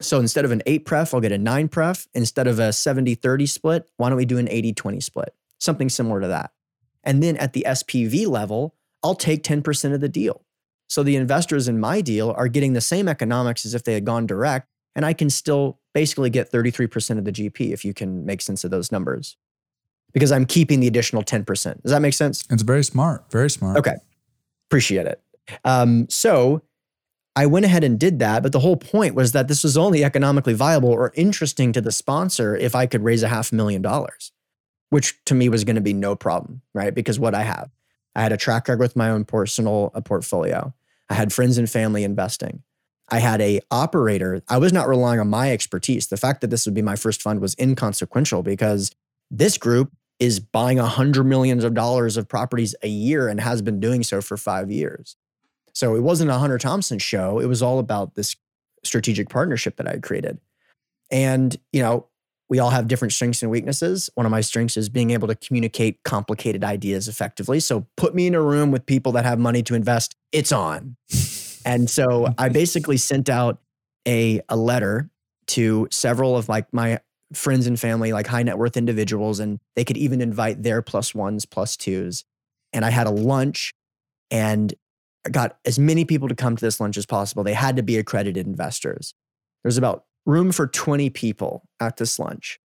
[0.00, 2.08] So instead of an eight pref, I'll get a nine pref.
[2.14, 5.34] Instead of a 70 30 split, why don't we do an 80 20 split?
[5.58, 6.52] Something similar to that.
[7.04, 10.44] And then at the SPV level, I'll take 10% of the deal.
[10.88, 14.04] So the investors in my deal are getting the same economics as if they had
[14.04, 18.24] gone direct, and I can still basically get 33% of the GP if you can
[18.24, 19.36] make sense of those numbers.
[20.12, 21.44] Because I'm keeping the additional 10%.
[21.82, 22.44] Does that make sense?
[22.50, 23.30] It's very smart.
[23.30, 23.76] Very smart.
[23.76, 23.94] Okay.
[24.68, 25.22] Appreciate it.
[25.64, 26.62] Um, so
[27.36, 28.42] I went ahead and did that.
[28.42, 31.92] But the whole point was that this was only economically viable or interesting to the
[31.92, 34.32] sponsor if I could raise a half million dollars,
[34.90, 36.94] which to me was going to be no problem, right?
[36.94, 37.70] Because what I have,
[38.14, 40.74] I had a track record with my own personal uh, portfolio.
[41.08, 42.62] I had friends and family investing.
[43.10, 44.42] I had a operator.
[44.48, 46.06] I was not relying on my expertise.
[46.06, 48.94] The fact that this would be my first fund was inconsequential because
[49.30, 53.62] this group is buying a hundred millions of dollars of properties a year and has
[53.62, 55.16] been doing so for five years.
[55.72, 57.38] So it wasn't a Hunter Thompson show.
[57.40, 58.36] It was all about this
[58.84, 60.38] strategic partnership that I had created.
[61.10, 62.06] And, you know,
[62.48, 64.10] we all have different strengths and weaknesses.
[64.14, 67.60] One of my strengths is being able to communicate complicated ideas effectively.
[67.60, 70.96] So put me in a room with people that have money to invest, it's on.
[71.64, 72.32] and so mm-hmm.
[72.38, 73.58] I basically sent out
[74.06, 75.10] a, a letter
[75.48, 77.00] to several of like my
[77.32, 81.14] friends and family, like high net worth individuals, and they could even invite their plus
[81.14, 82.24] ones, plus twos.
[82.72, 83.72] And I had a lunch
[84.30, 84.72] and
[85.26, 87.44] I got as many people to come to this lunch as possible.
[87.44, 89.14] They had to be accredited investors.
[89.62, 92.58] There's about room for 20 people at this lunch,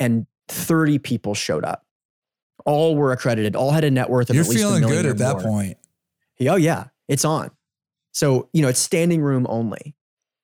[0.00, 1.84] and 30 people showed up.
[2.64, 5.04] All were accredited, all had a net worth of You're at least feeling a million
[5.04, 5.42] good at that more.
[5.42, 5.78] point.
[6.40, 7.50] Oh, yeah, it's on.
[8.18, 9.94] So, you know, it's standing room only.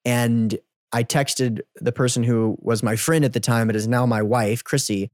[0.05, 0.57] And
[0.93, 4.23] I texted the person who was my friend at the time, it is now my
[4.23, 5.11] wife, Chrissy,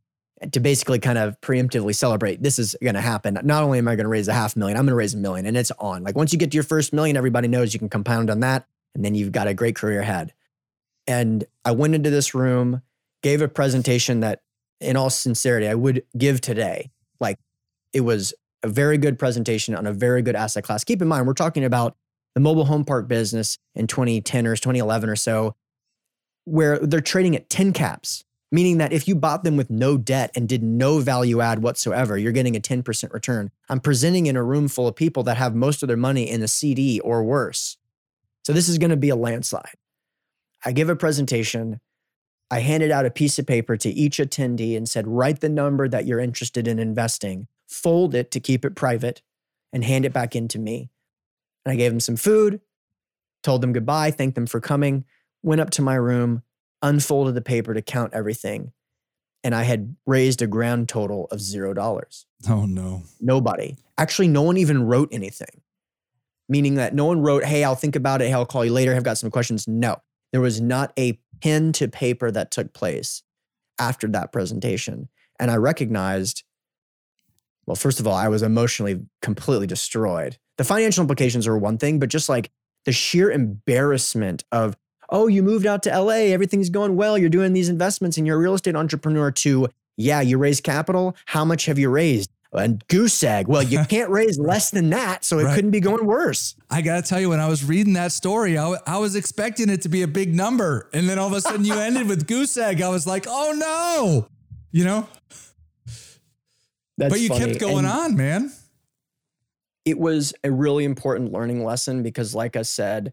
[0.52, 3.38] to basically kind of preemptively celebrate this is going to happen.
[3.44, 5.16] Not only am I going to raise a half million, I'm going to raise a
[5.16, 6.02] million and it's on.
[6.02, 8.66] Like once you get to your first million, everybody knows you can compound on that.
[8.94, 10.34] And then you've got a great career ahead.
[11.06, 12.82] And I went into this room,
[13.22, 14.42] gave a presentation that,
[14.82, 16.90] in all sincerity, I would give today.
[17.20, 17.38] Like
[17.94, 20.84] it was a very good presentation on a very good asset class.
[20.84, 21.96] Keep in mind, we're talking about
[22.34, 25.54] the mobile home park business in 2010 or 2011 or so,
[26.44, 30.30] where they're trading at 10 caps, meaning that if you bought them with no debt
[30.34, 33.50] and did no value add whatsoever, you're getting a 10% return.
[33.68, 36.42] I'm presenting in a room full of people that have most of their money in
[36.42, 37.76] a CD or worse.
[38.44, 39.74] So this is going to be a landslide.
[40.64, 41.80] I give a presentation.
[42.50, 45.88] I handed out a piece of paper to each attendee and said, write the number
[45.88, 49.22] that you're interested in investing, fold it to keep it private,
[49.72, 50.90] and hand it back into me.
[51.64, 52.60] And I gave them some food,
[53.42, 55.04] told them goodbye, thanked them for coming,
[55.42, 56.42] went up to my room,
[56.82, 58.72] unfolded the paper to count everything.
[59.42, 62.26] And I had raised a grand total of zero dollars.
[62.48, 63.04] Oh no.
[63.20, 63.76] Nobody.
[63.96, 65.62] Actually, no one even wrote anything,
[66.48, 68.28] meaning that no one wrote, Hey, I'll think about it.
[68.28, 68.94] Hey, I'll call you later.
[68.94, 69.66] I've got some questions.
[69.66, 69.96] No,
[70.32, 73.22] there was not a pen to paper that took place
[73.78, 75.08] after that presentation.
[75.38, 76.44] And I recognized,
[77.66, 80.38] well, first of all, I was emotionally completely destroyed.
[80.60, 82.50] The financial implications are one thing, but just like
[82.84, 84.76] the sheer embarrassment of,
[85.08, 88.36] oh, you moved out to LA, everything's going well, you're doing these investments and you're
[88.36, 91.16] a real estate entrepreneur, to, yeah, you raised capital.
[91.24, 92.28] How much have you raised?
[92.52, 93.48] And goose egg.
[93.48, 95.54] Well, you can't raise less than that, so it Right.
[95.54, 96.56] couldn't be going worse.
[96.68, 99.16] I got to tell you, when I was reading that story, I, w- I was
[99.16, 100.90] expecting it to be a big number.
[100.92, 102.82] And then all of a sudden you ended with goose egg.
[102.82, 104.28] I was like, oh no.
[104.72, 105.08] You know?
[106.98, 107.46] That's but you funny.
[107.46, 108.52] kept going And on, man.
[109.84, 113.12] It was a really important learning lesson because, like I said,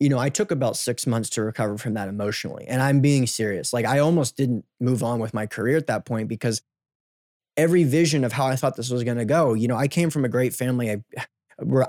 [0.00, 2.66] you know, I took about six months to recover from that emotionally.
[2.66, 3.72] And I'm being serious.
[3.72, 6.62] Like, I almost didn't move on with my career at that point because
[7.56, 10.10] every vision of how I thought this was going to go, you know, I came
[10.10, 10.90] from a great family.
[10.90, 11.02] I,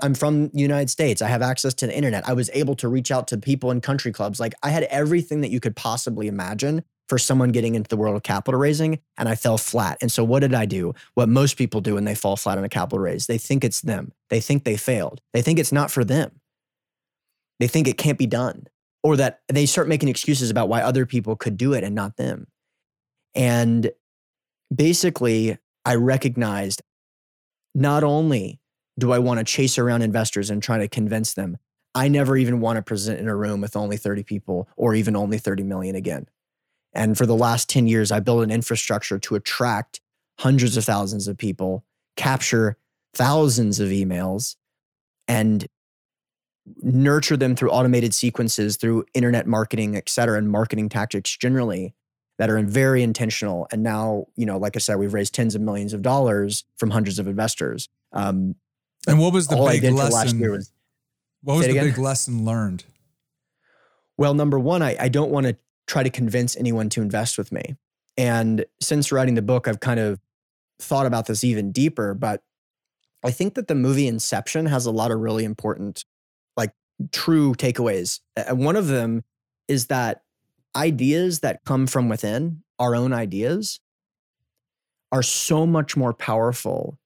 [0.02, 1.20] I'm from the United States.
[1.20, 2.26] I have access to the internet.
[2.26, 4.40] I was able to reach out to people in country clubs.
[4.40, 8.16] Like I had everything that you could possibly imagine for someone getting into the world
[8.16, 9.98] of capital raising, and I fell flat.
[10.00, 10.94] And so what did I do?
[11.14, 13.80] What most people do when they fall flat on a capital raise, they think it's
[13.80, 14.12] them.
[14.30, 15.20] They think they failed.
[15.32, 16.40] They think it's not for them.
[17.60, 18.66] They think it can't be done.
[19.02, 22.16] Or that they start making excuses about why other people could do it and not
[22.16, 22.46] them.
[23.34, 23.90] And
[24.74, 26.82] basically, I recognized
[27.74, 28.60] not only
[28.98, 31.56] do I want to chase around investors and try to convince them,
[31.94, 35.16] I never even want to present in a room with only 30 people or even
[35.16, 36.26] only 30 million again.
[36.94, 40.00] And for the last 10 years, I built an infrastructure to attract
[40.38, 41.84] hundreds of thousands of people,
[42.16, 42.76] capture
[43.14, 44.56] thousands of emails,
[45.26, 45.66] and
[46.82, 51.94] nurture them through automated sequences, through internet marketing, et cetera, and marketing tactics generally
[52.38, 53.66] that are very intentional.
[53.72, 56.90] And now, you know, like I said, we've raised tens of millions of dollars from
[56.90, 57.88] hundreds of investors.
[58.12, 58.54] Um,
[59.06, 60.12] And what was the big lesson?
[60.12, 60.72] last year was
[61.42, 61.84] what was the again?
[61.86, 62.84] big lesson learned?
[64.16, 65.56] Well, number one, I, I don't want to
[65.88, 67.74] try to convince anyone to invest with me.
[68.16, 70.20] And since writing the book, I've kind of
[70.78, 72.14] thought about this even deeper.
[72.14, 72.42] But
[73.24, 76.04] I think that the movie Inception has a lot of really important,
[76.56, 76.72] like
[77.10, 78.20] true takeaways.
[78.36, 79.24] And one of them
[79.66, 80.22] is that
[80.76, 83.80] ideas that come from within, our own ideas,
[85.10, 86.98] are so much more powerful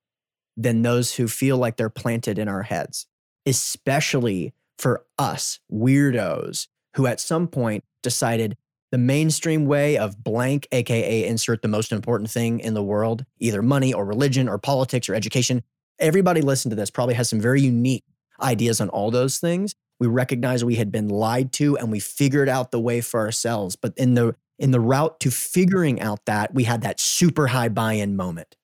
[0.57, 3.07] than those who feel like they're planted in our heads,
[3.47, 6.67] especially for us weirdos
[6.97, 8.57] who at some point decided
[8.93, 13.63] the mainstream way of blank, AKA insert the most important thing in the world, either
[13.63, 15.63] money or religion or politics or education.
[15.99, 18.05] Everybody listen to this probably has some very unique
[18.41, 19.75] ideas on all those things.
[19.99, 23.77] We recognize we had been lied to and we figured out the way for ourselves.
[23.77, 27.69] But in the in the route to figuring out that, we had that super high
[27.69, 28.57] buy-in moment.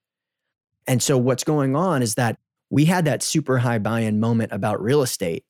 [0.87, 2.39] And so what's going on is that
[2.71, 5.45] we had that super high buy-in moment about real estate.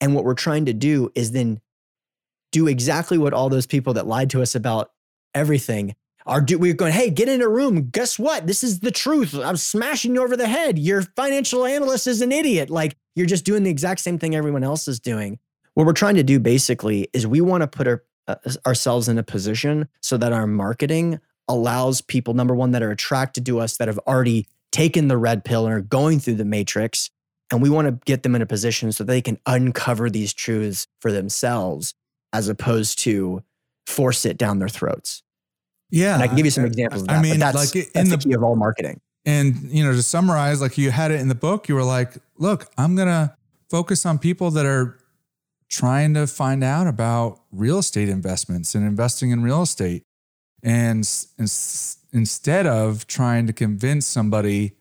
[0.00, 1.60] And what we're trying to do is then
[2.56, 4.90] do exactly what all those people that lied to us about
[5.34, 5.94] everything
[6.24, 7.90] are do we're going hey get in a room.
[7.90, 8.46] Guess what?
[8.46, 9.34] This is the truth.
[9.34, 10.78] I'm smashing you over the head.
[10.78, 12.70] Your financial analyst is an idiot.
[12.70, 15.38] Like you're just doing the exact same thing everyone else is doing.
[15.74, 19.18] What we're trying to do basically is we want to put our, uh, ourselves in
[19.18, 23.76] a position so that our marketing allows people number one that are attracted to us
[23.76, 27.10] that have already taken the red pill and are going through the matrix
[27.52, 30.88] and we want to get them in a position so they can uncover these truths
[31.00, 31.94] for themselves
[32.36, 33.42] as opposed to
[33.86, 35.22] force it down their throats.
[35.90, 36.14] Yeah.
[36.14, 37.18] And I can give you some examples of that.
[37.18, 39.00] I mean, that's, like in that's the, the key of all marketing.
[39.24, 42.18] And, you know, to summarize, like you had it in the book, you were like,
[42.38, 43.34] look, I'm going to
[43.70, 44.98] focus on people that are
[45.68, 50.02] trying to find out about real estate investments and investing in real estate.
[50.62, 51.08] And,
[51.38, 51.50] and
[52.12, 54.75] instead of trying to convince somebody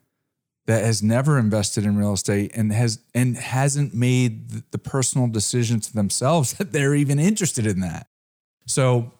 [0.68, 5.80] that has never invested in real estate and has and hasn't made the, personal decision
[5.80, 8.07] to themselves that they're even interested in that.
[8.68, 9.11] So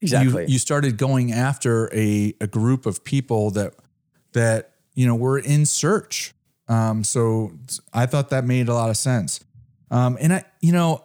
[0.00, 0.44] exactly.
[0.44, 3.74] you, you started going after a, a group of people that
[4.32, 6.34] that you know were in search.
[6.68, 7.52] Um, so
[7.92, 9.40] I thought that made a lot of sense.
[9.90, 11.04] Um, and I, you know,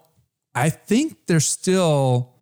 [0.54, 2.34] I think there's still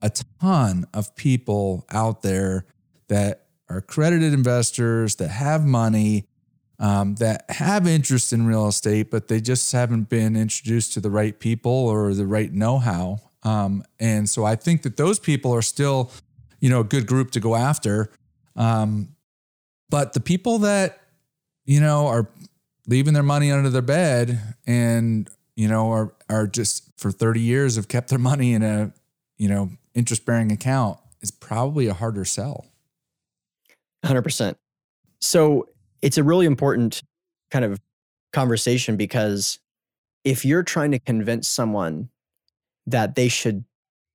[0.00, 0.10] a
[0.40, 2.66] ton of people out there
[3.08, 6.26] that are accredited investors that have money
[6.82, 11.10] um, that have interest in real estate, but they just haven't been introduced to the
[11.10, 13.20] right people or the right know-how.
[13.44, 16.10] Um, and so I think that those people are still,
[16.60, 18.10] you know, a good group to go after.
[18.56, 19.14] Um,
[19.90, 20.98] but the people that,
[21.64, 22.28] you know, are
[22.88, 27.76] leaving their money under their bed and, you know, are, are just for 30 years
[27.76, 28.92] have kept their money in a,
[29.38, 32.66] you know, interest bearing account is probably a harder sell.
[34.04, 34.56] 100%.
[35.20, 35.68] So
[36.02, 37.02] it's a really important
[37.50, 37.80] kind of
[38.32, 39.58] conversation because
[40.24, 42.08] if you're trying to convince someone
[42.86, 43.64] that they should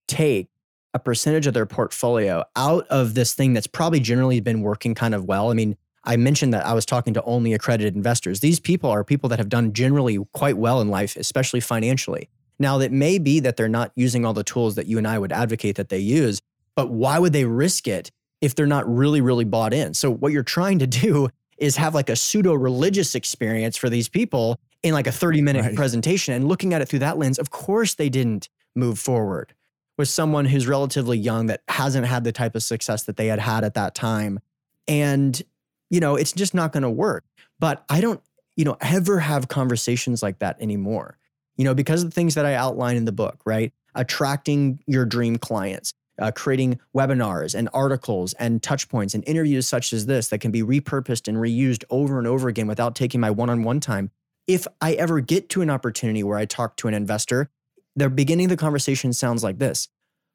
[0.07, 0.49] take
[0.93, 5.13] a percentage of their portfolio out of this thing that's probably generally been working kind
[5.13, 5.51] of well.
[5.51, 8.39] I mean, I mentioned that I was talking to only accredited investors.
[8.39, 12.29] These people are people that have done generally quite well in life, especially financially.
[12.59, 15.19] Now, it may be that they're not using all the tools that you and I
[15.19, 16.41] would advocate that they use,
[16.75, 18.09] but why would they risk it
[18.41, 19.93] if they're not really, really bought in?
[19.93, 24.09] So, what you're trying to do is have like a pseudo religious experience for these
[24.09, 25.75] people in like a 30 minute right.
[25.75, 27.39] presentation and looking at it through that lens.
[27.39, 29.53] Of course, they didn't move forward
[29.97, 33.39] with someone who's relatively young that hasn't had the type of success that they had
[33.39, 34.39] had at that time.
[34.87, 35.41] And,
[35.89, 37.25] you know, it's just not going to work.
[37.59, 38.21] But I don't,
[38.55, 41.17] you know, ever have conversations like that anymore,
[41.55, 43.73] you know, because of the things that I outline in the book, right?
[43.95, 49.93] Attracting your dream clients, uh, creating webinars and articles and touch points and interviews such
[49.93, 53.31] as this that can be repurposed and reused over and over again without taking my
[53.31, 54.11] one on one time.
[54.47, 57.49] If I ever get to an opportunity where I talk to an investor,
[57.95, 59.89] the beginning of the conversation sounds like this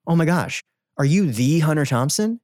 [0.06, 0.62] Oh my gosh,
[0.96, 2.40] are you the Hunter Thompson?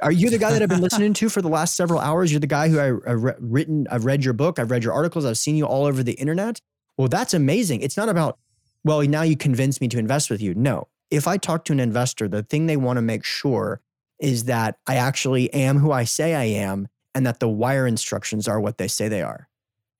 [0.00, 2.32] Are you the guy that I've been listening to for the last several hours?
[2.32, 5.24] You're the guy who I, have written, I've read your book, I've read your articles,
[5.24, 6.60] I've seen you all over the internet.
[6.96, 7.82] Well, that's amazing.
[7.82, 8.38] It's not about,
[8.84, 10.54] well, now you convinced me to invest with you.
[10.54, 13.82] No, if I talk to an investor, the thing they want to make sure
[14.18, 18.48] is that I actually am who I say I am and that the wire instructions
[18.48, 19.48] are what they say they are.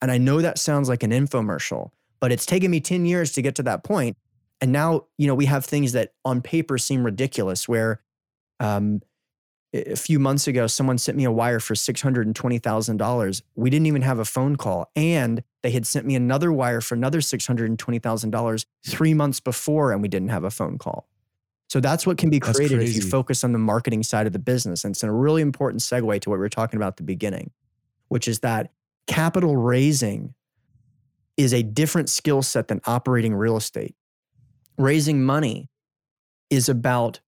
[0.00, 3.42] And I know that sounds like an infomercial, but it's taken me 10 years to
[3.42, 4.16] get to that point.
[4.62, 8.00] And now, you know, we have things that on paper seem ridiculous where
[8.58, 9.02] um,
[9.74, 13.42] a few months ago, someone sent me a wire for $620,000.
[13.54, 14.90] We didn't even have a phone call.
[14.94, 20.08] And they had sent me another wire for another $620,000 three months before, and we
[20.08, 21.08] didn't have a phone call.
[21.68, 24.38] So that's what can be created if you focus on the marketing side of the
[24.38, 24.84] business.
[24.84, 27.50] And it's a really important segue to what we were talking about at the beginning,
[28.08, 28.72] which is that
[29.06, 30.34] capital raising
[31.38, 33.94] is a different skill set than operating real estate.
[34.76, 35.70] Raising money
[36.50, 37.20] is about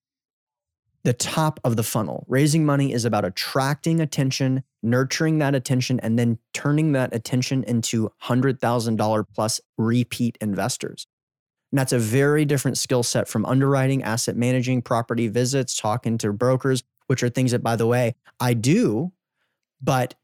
[1.04, 2.24] the top of the funnel.
[2.28, 8.10] Raising money is about attracting attention, nurturing that attention, and then turning that attention into
[8.24, 11.06] $100,000 plus repeat investors.
[11.70, 16.32] And that's a very different skill set from underwriting, asset managing, property visits, talking to
[16.32, 19.12] brokers, which are things that, by the way, I do,
[19.82, 20.14] but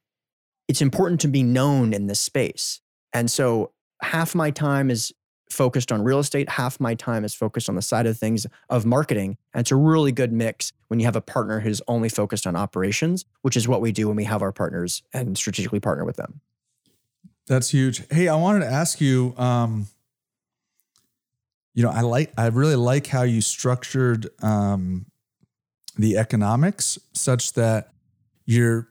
[0.66, 2.81] it's important to be known in this space.
[3.12, 5.12] And so half my time is
[5.51, 8.86] focused on real estate, half my time is focused on the side of things of
[8.86, 9.36] marketing.
[9.53, 12.57] And it's a really good mix when you have a partner who's only focused on
[12.57, 16.16] operations, which is what we do when we have our partners and strategically partner with
[16.16, 16.40] them.
[17.46, 18.03] That's huge.
[18.12, 19.88] Hey, I wanted to ask you, um,
[21.74, 25.07] you know, I like, I really like how you structured um,
[25.96, 27.92] the economics such that
[28.44, 28.88] your,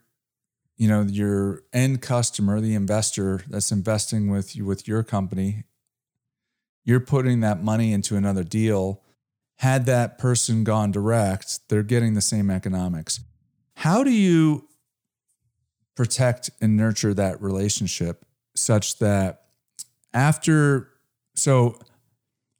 [0.78, 5.64] you know, your end customer, the investor that's investing with you with your company,
[6.90, 9.04] you're putting that money into another deal.
[9.58, 13.20] Had that person gone direct, they're getting the same economics.
[13.76, 14.68] How do you
[15.96, 18.26] protect and nurture that relationship
[18.56, 19.44] such that
[20.16, 20.90] after,
[21.36, 21.78] so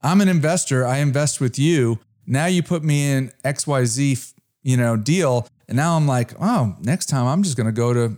[0.04, 2.00] I'm an investor, I invest with you.
[2.28, 5.48] Now you put me in XYZ, you know, deal.
[5.68, 8.18] And now I'm like, oh, next time I'm just going to go to,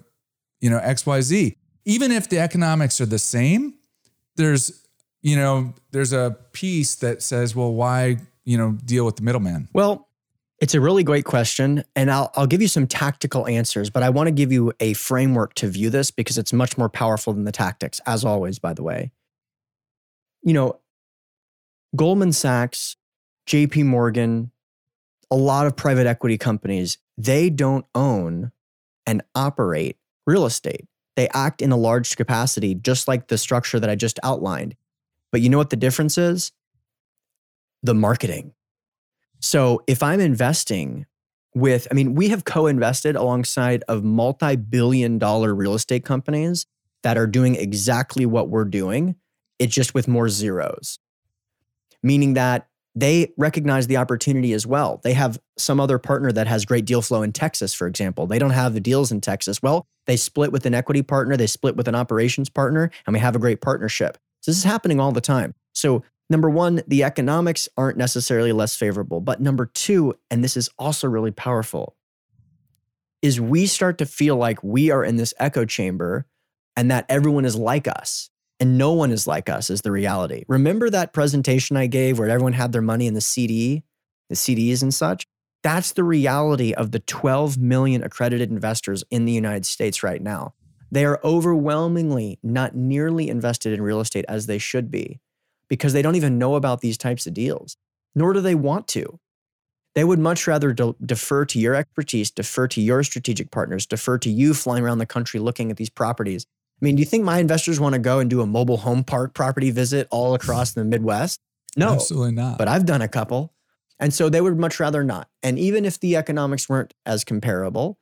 [0.59, 1.55] you know, XYZ.
[1.85, 3.75] Even if the economics are the same,
[4.35, 4.85] there's,
[5.21, 9.69] you know, there's a piece that says, well, why, you know, deal with the middleman?
[9.73, 10.07] Well,
[10.59, 11.83] it's a really great question.
[11.95, 14.93] And I'll, I'll give you some tactical answers, but I want to give you a
[14.93, 18.73] framework to view this because it's much more powerful than the tactics, as always, by
[18.73, 19.11] the way.
[20.43, 20.79] You know,
[21.95, 22.95] Goldman Sachs,
[23.47, 24.51] JP Morgan,
[25.29, 28.51] a lot of private equity companies, they don't own
[29.05, 29.97] and operate
[30.27, 30.87] real estate.
[31.15, 34.75] They act in a large capacity, just like the structure that I just outlined.
[35.31, 36.51] But you know what the difference is?
[37.83, 38.53] The marketing.
[39.39, 41.05] So if I'm investing
[41.55, 46.65] with, I mean, we have co invested alongside of multi billion dollar real estate companies
[47.03, 49.15] that are doing exactly what we're doing.
[49.57, 50.99] It's just with more zeros
[52.03, 54.99] meaning that they recognize the opportunity as well.
[55.03, 58.27] They have some other partner that has great deal flow in Texas, for example.
[58.27, 59.61] They don't have the deals in Texas.
[59.61, 63.19] Well, they split with an equity partner, they split with an operations partner, and we
[63.19, 64.17] have a great partnership.
[64.41, 65.53] So this is happening all the time.
[65.73, 69.21] So, number one, the economics aren't necessarily less favorable.
[69.21, 71.95] But number two, and this is also really powerful,
[73.21, 76.25] is we start to feel like we are in this echo chamber
[76.75, 78.29] and that everyone is like us
[78.59, 80.43] and no one is like us is the reality.
[80.47, 83.83] Remember that presentation I gave where everyone had their money in the CD,
[84.29, 85.25] the CDs and such?
[85.63, 90.53] That's the reality of the 12 million accredited investors in the United States right now.
[90.91, 95.19] They are overwhelmingly not nearly invested in real estate as they should be
[95.69, 97.77] because they don't even know about these types of deals,
[98.13, 99.19] nor do they want to.
[99.95, 104.17] They would much rather de- defer to your expertise, defer to your strategic partners, defer
[104.19, 106.45] to you flying around the country looking at these properties
[106.81, 109.03] I mean, do you think my investors want to go and do a mobile home
[109.03, 111.39] park property visit all across the Midwest?
[111.77, 112.57] No, absolutely not.
[112.57, 113.53] But I've done a couple.
[113.99, 115.29] And so they would much rather not.
[115.43, 117.99] And even if the economics weren't as comparable,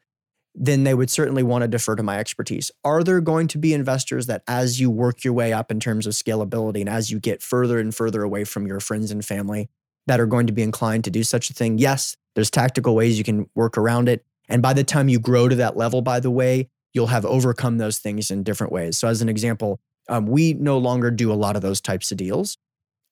[0.56, 2.72] then they would certainly want to defer to my expertise.
[2.84, 6.08] Are there going to be investors that, as you work your way up in terms
[6.08, 9.70] of scalability and as you get further and further away from your friends and family,
[10.08, 11.78] that are going to be inclined to do such a thing?
[11.78, 14.26] Yes, there's tactical ways you can work around it.
[14.48, 17.78] And by the time you grow to that level, by the way, you'll have overcome
[17.78, 18.98] those things in different ways.
[18.98, 19.80] So, as an example,
[20.10, 22.58] um, we no longer do a lot of those types of deals.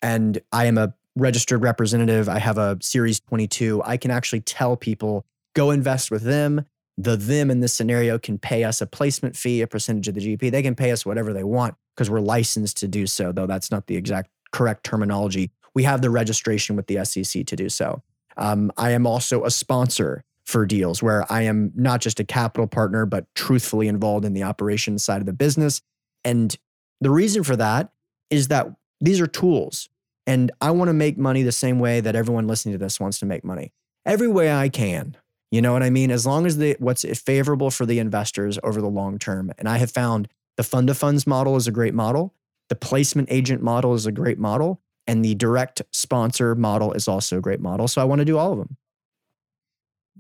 [0.02, 2.28] And I am a registered representative.
[2.30, 3.82] I have a Series 22.
[3.86, 6.66] I can actually tell people go invest with them.
[6.98, 10.36] The them in this scenario can pay us a placement fee, a percentage of the
[10.36, 10.52] GP.
[10.52, 13.70] They can pay us whatever they want because we're licensed to do so, though that's
[13.70, 15.52] not the exact correct terminology.
[15.76, 18.02] We have the registration with the SEC to do so.
[18.36, 22.68] Um, I am also a sponsor for deals where I am not just a capital
[22.68, 25.82] partner, but truthfully involved in the operations side of the business.
[26.24, 26.56] And
[27.02, 27.92] the reason for that
[28.30, 28.68] is that
[29.02, 29.90] these are tools.
[30.26, 33.20] And I want to make money the same way that everyone listening to this wants
[33.20, 33.74] to make money.
[34.06, 35.18] Every way I can.
[35.52, 36.12] You know what I mean?
[36.12, 39.52] As long as the what's favorable for the investors over the long term.
[39.58, 40.28] And I have found
[40.58, 42.34] the fund of funds model is a great model.
[42.70, 44.82] The placement agent model is a great model.
[45.06, 47.88] And the direct sponsor model is also a great model.
[47.88, 48.76] So I want to do all of them.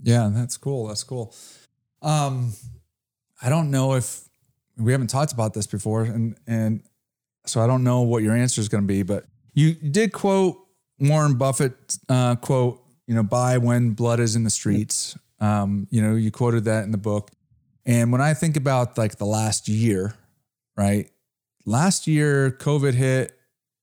[0.01, 0.87] Yeah, that's cool.
[0.87, 1.35] That's cool.
[2.01, 2.53] Um,
[3.41, 4.21] I don't know if
[4.77, 6.83] we haven't talked about this before, and and
[7.45, 9.03] so I don't know what your answer is going to be.
[9.03, 10.57] But you did quote
[10.99, 15.17] Warren Buffett uh, quote, you know, buy when blood is in the streets.
[15.39, 17.31] Um, you know, you quoted that in the book.
[17.85, 20.13] And when I think about like the last year,
[20.75, 21.09] right?
[21.65, 23.37] Last year, COVID hit,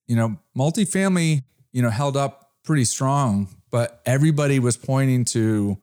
[0.06, 5.78] you know, multifamily, you know, held up pretty strong, but everybody was pointing to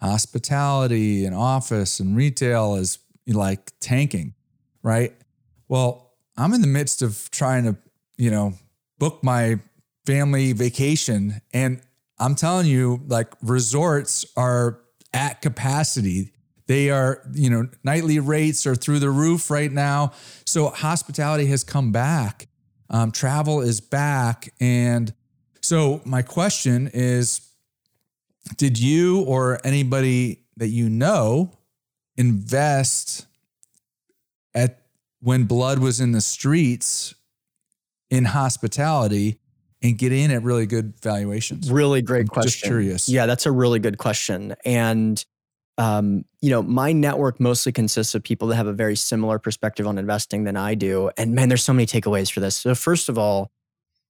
[0.00, 4.34] hospitality and office and retail is like tanking,
[4.82, 5.14] right?
[5.68, 7.76] Well, I'm in the midst of trying to,
[8.16, 8.54] you know,
[8.98, 9.60] book my
[10.04, 11.40] family vacation.
[11.52, 11.80] And
[12.22, 14.78] I'm telling you, like resorts are
[15.12, 16.32] at capacity.
[16.68, 20.12] They are, you know, nightly rates are through the roof right now.
[20.46, 22.46] So hospitality has come back.
[22.88, 24.54] Um, travel is back.
[24.60, 25.12] And
[25.62, 27.40] so my question is
[28.56, 31.58] Did you or anybody that you know
[32.16, 33.26] invest
[34.54, 34.82] at
[35.18, 37.16] when blood was in the streets
[38.10, 39.40] in hospitality
[39.82, 41.70] and get in at really good valuations?
[41.70, 42.50] Really great question.
[42.50, 43.08] Just curious.
[43.08, 44.54] Yeah, that's a really good question.
[44.64, 45.24] And
[45.78, 49.86] um, you know, my network mostly consists of people that have a very similar perspective
[49.86, 51.10] on investing than I do.
[51.16, 52.56] And man, there's so many takeaways for this.
[52.56, 53.50] So first of all,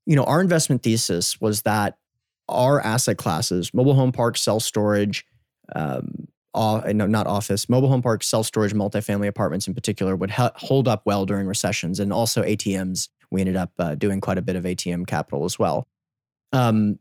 [0.05, 1.97] you know, our investment thesis was that
[2.49, 5.25] our asset classes, mobile home parks, self storage,
[5.75, 10.31] um, uh, no, not office, mobile home parks, self storage, multifamily apartments in particular would
[10.31, 13.09] ha- hold up well during recessions, and also ATMs.
[13.33, 15.87] We ended up uh, doing quite a bit of ATM capital as well.
[16.53, 16.99] Um,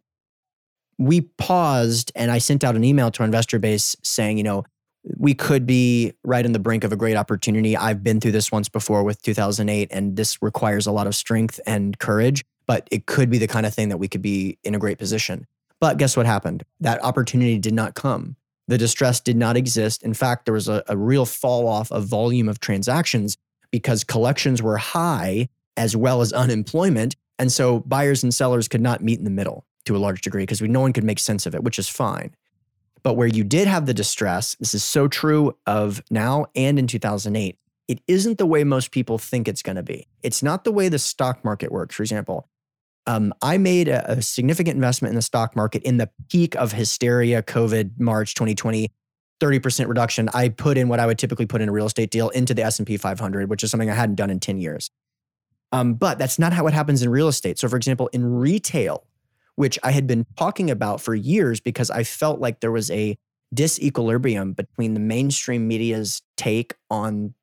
[0.98, 4.64] we paused, and I sent out an email to our investor base saying, you know,
[5.18, 7.76] we could be right on the brink of a great opportunity.
[7.76, 11.60] I've been through this once before with 2008, and this requires a lot of strength
[11.66, 14.76] and courage, but it could be the kind of thing that we could be in
[14.76, 15.48] a great position.
[15.80, 16.64] But guess what happened?
[16.80, 18.36] That opportunity did not come.
[18.68, 20.04] The distress did not exist.
[20.04, 23.38] In fact, there was a, a real fall off of volume of transactions
[23.72, 25.50] because collections were high
[25.82, 27.16] as well as unemployment.
[27.40, 30.44] And so buyers and sellers could not meet in the middle to a large degree
[30.44, 32.36] because no one could make sense of it, which is fine.
[33.02, 36.86] But where you did have the distress, this is so true of now and in
[36.86, 37.58] 2008,
[37.88, 40.08] it isn't the way most people think it's going to be.
[40.22, 41.96] It's not the way the stock market works.
[41.96, 42.48] For example,
[43.08, 46.74] um, I made a, a, significant investment in the stock market in the peak of
[46.74, 48.92] hysteria, COVID, March 2020,
[49.42, 50.30] 30% reduction.
[50.32, 52.62] I put in what I would typically put in a real estate deal into the
[52.62, 54.92] S&P 500, which is something I hadn't done in 10 years.
[55.72, 57.58] Um, but that's not how it happens in real estate.
[57.58, 59.06] So, for example, in retail,
[59.56, 63.18] which I had been talking about for years because I felt like there was a
[63.56, 67.34] disequilibrium between the mainstream media's take on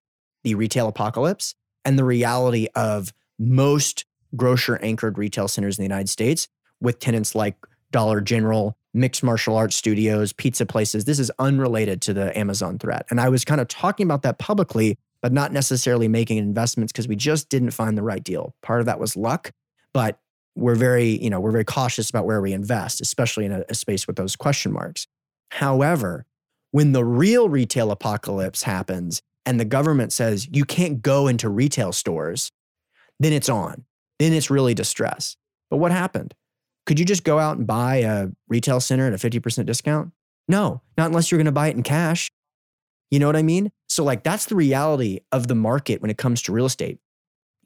[0.44, 1.54] the retail apocalypse
[1.84, 4.04] and the reality of most
[4.36, 6.48] grocer anchored retail centers in the United States
[6.80, 7.56] with tenants like
[7.90, 11.04] Dollar General, mixed martial arts studios, pizza places.
[11.04, 13.06] This is unrelated to the Amazon threat.
[13.10, 17.08] And I was kind of talking about that publicly, but not necessarily making investments because
[17.08, 18.54] we just didn't find the right deal.
[18.62, 19.52] Part of that was luck,
[19.92, 20.20] but
[20.54, 23.74] we're very, you know, we're very cautious about where we invest, especially in a, a
[23.74, 25.06] space with those question marks.
[25.50, 26.26] However,
[26.70, 31.92] when the real retail apocalypse happens and the government says you can't go into retail
[31.92, 32.50] stores,
[33.18, 33.84] then it's on
[34.18, 35.36] then it's really distress.
[35.70, 36.34] But what happened?
[36.86, 40.12] Could you just go out and buy a retail center at a 50% discount?
[40.48, 42.30] No, not unless you're going to buy it in cash.
[43.10, 43.70] You know what I mean?
[43.98, 47.00] So, like, that's the reality of the market when it comes to real estate.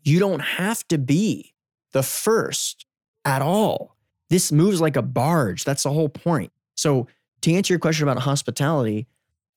[0.03, 1.53] You don't have to be
[1.93, 2.87] the first
[3.27, 3.99] at all.
[4.31, 5.65] This moves like a barge.
[5.65, 6.51] That's the whole point.
[6.75, 7.07] So,
[7.43, 9.07] to answer your question about hospitality,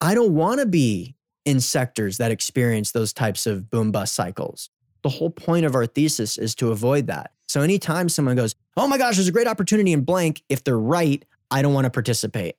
[0.01, 1.15] I don't want to be
[1.45, 4.69] in sectors that experience those types of boom bust cycles.
[5.01, 7.31] The whole point of our thesis is to avoid that.
[7.47, 10.77] So anytime someone goes, oh my gosh, there's a great opportunity in blank, if they're
[10.77, 12.57] right, I don't want to participate.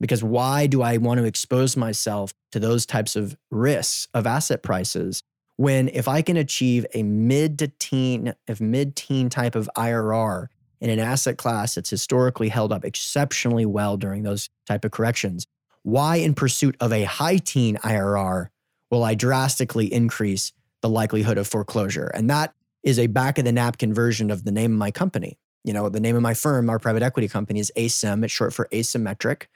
[0.00, 4.62] Because why do I want to expose myself to those types of risks of asset
[4.62, 5.22] prices
[5.56, 10.48] when if I can achieve a mid to teen, if mid teen type of IRR
[10.80, 15.46] in an asset class that's historically held up exceptionally well during those type of corrections,
[15.82, 18.48] why in pursuit of a high teen IRR
[18.90, 22.10] will I drastically increase the likelihood of foreclosure.
[22.14, 25.38] And that is a back of the napkin version of the name of my company.
[25.64, 28.22] You know, the name of my firm, our private equity company is Asym.
[28.22, 29.46] It's short for asymmetric,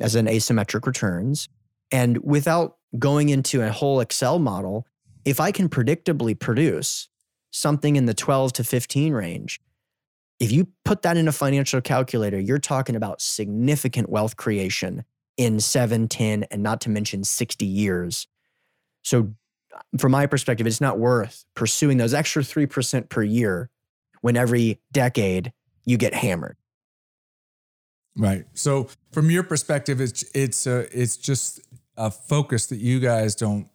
[0.00, 1.48] as in asymmetric returns.
[1.92, 4.86] And without going into a whole Excel model,
[5.24, 7.08] if I can predictably produce
[7.50, 9.60] something in the 12 to 15 range,
[10.38, 15.04] if you put that in a financial calculator, you're talking about significant wealth creation
[15.36, 18.26] in seven, 10, and not to mention 60 years.
[19.02, 19.34] So
[19.98, 23.70] from my perspective, it's not worth pursuing those extra 3% per year
[24.20, 25.52] when every decade
[25.84, 26.56] you get hammered.
[28.16, 28.44] Right.
[28.54, 31.60] So from your perspective, it's it's uh, it's just
[31.96, 33.68] a focus that you guys don't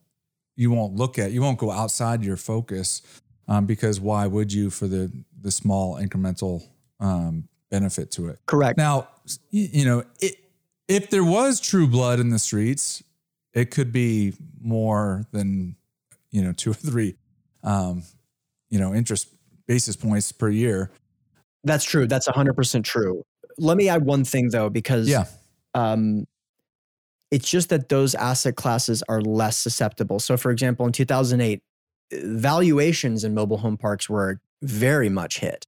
[0.55, 1.31] you won't look at.
[1.31, 3.01] You won't go outside your focus
[3.47, 6.63] um, because why would you for the the small incremental
[6.99, 8.39] um, benefit to it?
[8.47, 8.77] Correct.
[8.77, 9.09] Now,
[9.51, 10.35] you know, it,
[10.87, 13.03] if there was true blood in the streets,
[13.53, 15.75] it could be more than
[16.31, 17.15] you know, two or three,
[17.63, 18.03] um,
[18.69, 19.29] you know, interest
[19.67, 20.91] basis points per year.
[21.63, 22.07] That's true.
[22.07, 23.23] That's 100% true.
[23.57, 25.25] Let me add one thing though, because yeah.
[25.73, 26.27] Um,
[27.31, 30.19] it's just that those asset classes are less susceptible.
[30.19, 31.61] So, for example, in 2008,
[32.11, 35.65] valuations in mobile home parks were very much hit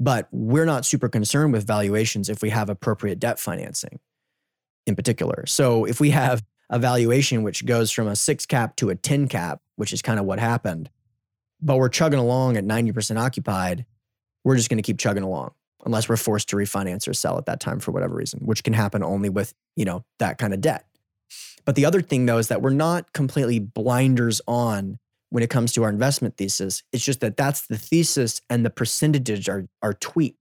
[0.00, 4.00] But we're not super concerned with valuations if we have appropriate debt financing
[4.86, 5.46] in particular.
[5.46, 9.28] So if we have a valuation which goes from a six cap to a 10
[9.28, 10.90] cap, which is kind of what happened,
[11.60, 13.86] but we're chugging along at 90% occupied,
[14.44, 15.52] we're just going to keep chugging along
[15.84, 18.72] unless we're forced to refinance or sell at that time for whatever reason, which can
[18.72, 20.86] happen only with, you know, that kind of debt.
[21.64, 24.98] But the other thing though is that we're not completely blinders on
[25.30, 26.82] when it comes to our investment thesis.
[26.92, 30.38] It's just that that's the thesis and the percentages are are tweaked.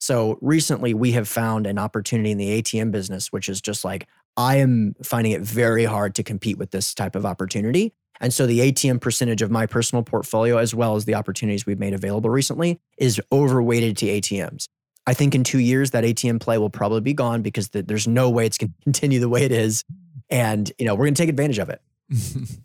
[0.00, 4.08] So recently we have found an opportunity in the ATM business, which is just like
[4.36, 7.92] I am finding it very hard to compete with this type of opportunity.
[8.20, 11.78] And so the ATM percentage of my personal portfolio, as well as the opportunities we've
[11.78, 14.68] made available recently, is overweighted to ATMs.
[15.06, 18.06] I think in two years that ATM play will probably be gone because the, there's
[18.06, 19.84] no way it's going to continue the way it is,
[20.30, 21.80] and you know we're going to take advantage of it.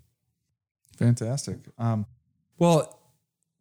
[0.97, 1.57] Fantastic.
[1.77, 2.05] Um,
[2.57, 2.99] well,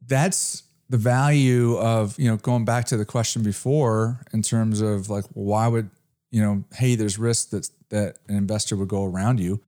[0.06, 5.08] that's the value of you know going back to the question before in terms of
[5.08, 5.88] like why would
[6.30, 9.58] you know hey there's risk that that an investor would go around you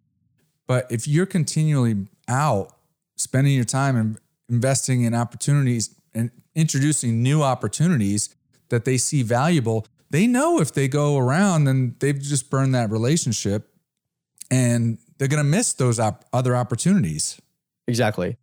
[0.66, 2.72] but if you're continually out
[3.16, 4.18] spending your time and
[4.48, 8.34] investing in opportunities and introducing new opportunities
[8.68, 12.90] that they see valuable, they know if they go around then they've just burned that
[12.90, 13.70] relationship
[14.50, 17.40] and they're going to miss those op- other opportunities.
[17.86, 18.36] Exactly.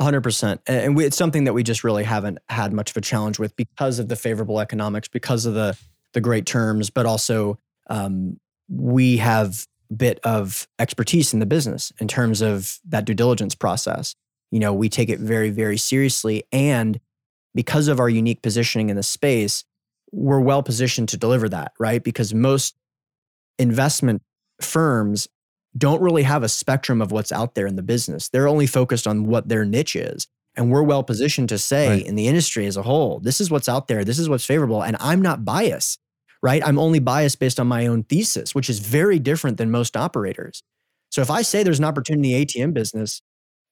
[0.00, 0.58] 100%.
[0.66, 3.56] And we, it's something that we just really haven't had much of a challenge with
[3.56, 5.76] because of the favorable economics, because of the
[6.12, 7.58] the great terms, but also
[7.90, 13.54] um, we have bit of expertise in the business in terms of that due diligence
[13.54, 14.14] process.
[14.50, 16.44] You know, we take it very, very seriously.
[16.52, 17.00] And
[17.54, 19.64] because of our unique positioning in the space,
[20.12, 22.02] we're well positioned to deliver that, right?
[22.02, 22.76] Because most
[23.58, 24.22] investment
[24.60, 25.28] firms
[25.76, 28.28] don't really have a spectrum of what's out there in the business.
[28.28, 30.26] They're only focused on what their niche is.
[30.54, 32.06] And we're well positioned to say right.
[32.06, 34.82] in the industry as a whole, this is what's out there, this is what's favorable.
[34.82, 36.00] And I'm not biased
[36.46, 36.64] right?
[36.64, 40.62] I'm only biased based on my own thesis, which is very different than most operators.
[41.10, 43.20] So if I say there's an opportunity in the ATM business,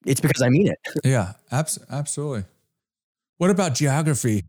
[0.04, 0.78] it's because I mean it.
[1.04, 2.46] yeah, abs- absolutely.
[3.38, 4.42] What about geography?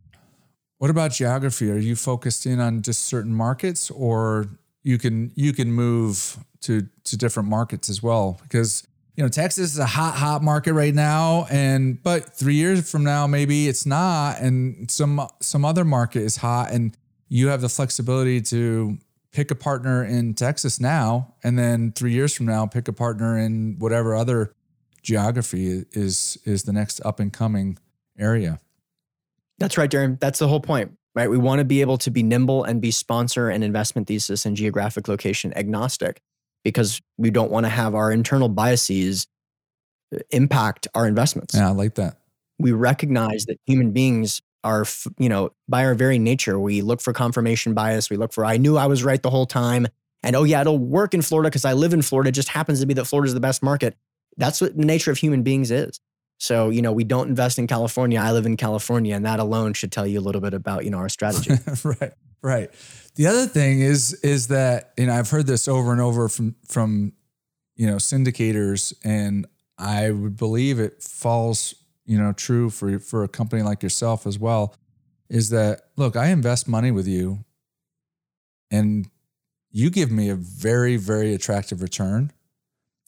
[0.79, 1.69] What about geography?
[1.69, 4.47] Are you focused in on just certain markets or
[4.81, 8.39] you can you can move to to different markets as well?
[8.41, 12.89] Because you know, Texas is a hot, hot market right now, and but three years
[12.89, 16.97] from now, maybe it's not, and some some other market is hot, and
[17.27, 18.97] you have the flexibility to
[19.31, 23.37] pick a partner in Texas now, and then three years from now, pick a partner
[23.37, 24.53] in whatever other
[25.03, 27.77] geography is is the next up and coming
[28.17, 28.59] area.
[29.57, 30.19] That's right, Darren.
[30.19, 31.29] That's the whole point, right?
[31.29, 34.55] We want to be able to be nimble and be sponsor and investment thesis and
[34.55, 36.21] geographic location agnostic
[36.63, 39.27] because we don't want to have our internal biases
[40.13, 41.55] uh, impact our investments.
[41.55, 42.17] Yeah, I like that.
[42.57, 44.85] We recognize that human beings are,
[45.17, 48.09] you know, by our very nature, we look for confirmation bias.
[48.09, 49.87] We look for, I knew I was right the whole time.
[50.23, 52.29] And oh, yeah, it'll work in Florida because I live in Florida.
[52.29, 53.95] It just happens to be that Florida is the best market.
[54.37, 55.99] That's what the nature of human beings is.
[56.39, 58.19] So, you know, we don't invest in California.
[58.19, 60.89] I live in California, and that alone should tell you a little bit about, you
[60.89, 61.51] know, our strategy.
[61.83, 62.13] right.
[62.41, 62.69] Right.
[63.15, 67.13] The other thing is is that, and I've heard this over and over from from
[67.75, 69.47] you know syndicators, and
[69.79, 71.73] I would believe it falls
[72.05, 74.75] you know true for for a company like yourself as well
[75.29, 77.43] is that look i invest money with you
[78.71, 79.09] and
[79.71, 82.31] you give me a very very attractive return.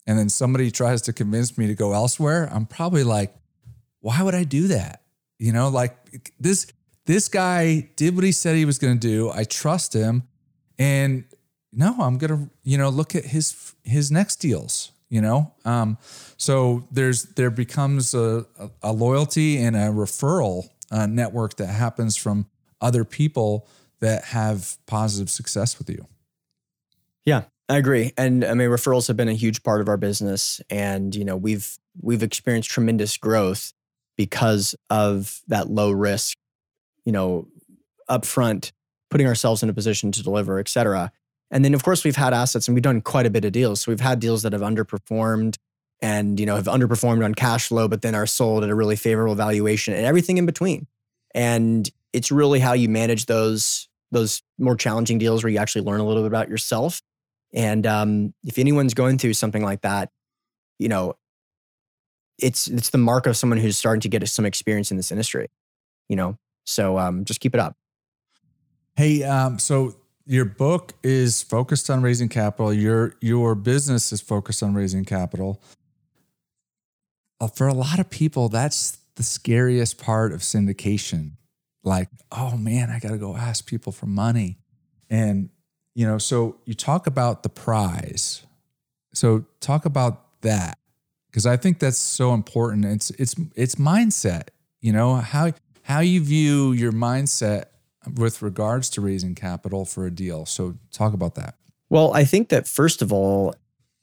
[0.05, 3.33] And then somebody tries to convince me to go elsewhere i'm probably like
[3.99, 5.01] why would i do that?
[5.39, 6.67] You know like this
[7.05, 9.31] this guy did what he said he was going to do.
[9.31, 10.23] I trust him.
[10.79, 11.25] And
[11.73, 15.53] no i'm going to you know look at his his next deals you know?
[15.65, 15.97] Um,
[16.37, 18.45] so there's there becomes a,
[18.81, 22.47] a loyalty and a referral uh, network that happens from
[22.81, 23.67] other people
[23.99, 26.05] that have positive success with you.
[27.25, 28.13] Yeah i agree.
[28.17, 30.61] And i mean referrals have been a huge part of our business.
[30.69, 33.73] And you know we've we've experienced tremendous growth
[34.15, 36.37] because of that low risk
[37.05, 37.47] you know
[38.09, 38.71] upfront
[39.09, 41.11] putting ourselves in a position to deliver et cetera
[41.49, 43.81] and then, of course, we've had assets and we've done quite a bit of deals.
[43.81, 45.57] So we've had deals that have underperformed
[46.01, 48.95] and, you know, have underperformed on cash flow, but then are sold at a really
[48.95, 50.87] favorable valuation and everything in between.
[51.33, 55.99] And it's really how you manage those those more challenging deals where you actually learn
[55.99, 57.01] a little bit about yourself.
[57.53, 60.11] And um, if anyone's going through something like that,
[60.79, 61.15] you know,
[62.39, 65.49] it's it's the mark of someone who's starting to get some experience in this industry.
[66.09, 67.75] You know, so um, just keep it up.
[68.95, 69.95] Hey, um, so
[70.27, 72.73] your book is focused on raising capital.
[72.73, 75.61] Your your business is focused on raising capital.
[77.39, 81.31] Uh, for a lot of people, that's the scariest part of syndication.
[81.83, 84.57] like, oh man, I got to go ask people for money.
[85.09, 85.49] And,
[85.95, 88.45] you know, so you talk about the prize.
[89.13, 90.77] So talk about that
[91.27, 92.85] because I think that's so important.
[92.85, 94.49] It's it's it's mindset,
[94.81, 95.53] you know, how
[95.83, 97.65] how you view your mindset
[98.15, 100.45] with regards to raising capital for a deal.
[100.45, 101.55] So talk about that.
[101.89, 103.55] Well, I think that first of all,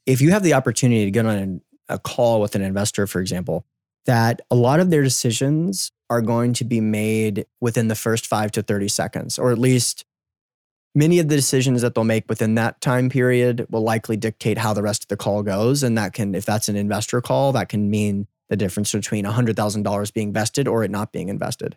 [0.05, 3.65] if you have the opportunity to get on a call with an investor, for example,
[4.05, 8.51] that a lot of their decisions are going to be made within the first five
[8.51, 10.05] to 30 seconds, or at least
[10.93, 14.73] many of the decisions that they'll make within that time period will likely dictate how
[14.73, 15.83] the rest of the call goes.
[15.83, 20.13] And that can, if that's an investor call, that can mean the difference between $100,000
[20.13, 21.75] being vested or it not being invested.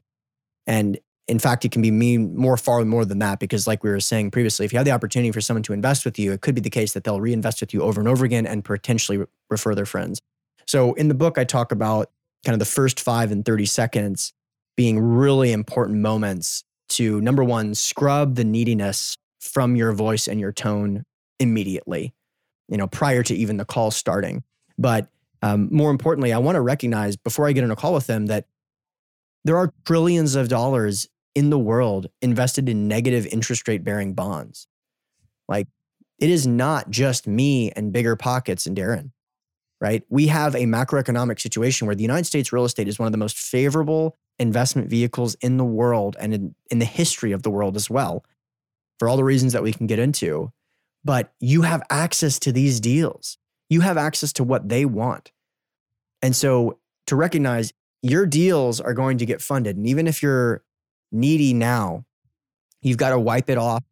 [0.66, 0.98] And
[1.28, 4.00] in fact, it can be mean more, far more than that, because like we were
[4.00, 6.54] saying previously, if you have the opportunity for someone to invest with you, it could
[6.54, 9.74] be the case that they'll reinvest with you over and over again and potentially refer
[9.74, 10.20] their friends.
[10.66, 12.10] So in the book, I talk about
[12.44, 14.32] kind of the first five and 30 seconds
[14.76, 20.52] being really important moments to number one, scrub the neediness from your voice and your
[20.52, 21.04] tone
[21.38, 22.14] immediately,
[22.68, 24.42] you know, prior to even the call starting.
[24.78, 25.08] But
[25.42, 28.26] um, more importantly, I want to recognize before I get in a call with them
[28.26, 28.46] that
[29.44, 31.08] there are trillions of dollars
[31.39, 34.66] in the world invested in negative interest rate bearing bonds.
[35.49, 35.68] Like
[36.18, 39.12] it is not just me and BiggerPockets and Darren,
[39.80, 40.03] right?
[40.09, 43.18] We have a macroeconomic situation where the United States real estate is one of the
[43.18, 47.76] most favorable investment vehicles in the world and in, in the history of the world
[47.76, 48.24] as well,
[48.99, 50.51] for all the reasons that we can get into.
[51.05, 53.39] But you have access to these deals,
[53.70, 55.30] you have access to what they want.
[56.20, 57.72] And so to recognize
[58.03, 59.76] your deals are going to get funded.
[59.76, 60.64] And even if you're
[61.12, 62.04] needy now,
[62.82, 63.82] you've got to wipe it off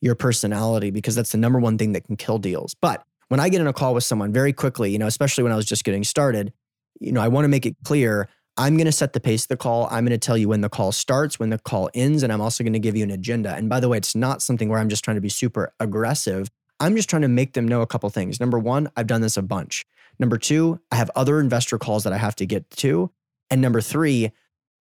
[0.00, 2.74] your personality because that's the number one thing that can kill deals.
[2.80, 5.52] But when I get in a call with someone very quickly, you know, especially when
[5.52, 6.52] I was just getting started,
[7.00, 9.48] you know, I want to make it clear I'm going to set the pace of
[9.48, 9.86] the call.
[9.90, 12.40] I'm going to tell you when the call starts, when the call ends, and I'm
[12.40, 13.54] also going to give you an agenda.
[13.54, 16.48] And by the way, it's not something where I'm just trying to be super aggressive.
[16.80, 18.40] I'm just trying to make them know a couple things.
[18.40, 19.84] Number one, I've done this a bunch.
[20.18, 23.10] Number two, I have other investor calls that I have to get to.
[23.50, 24.32] And number three,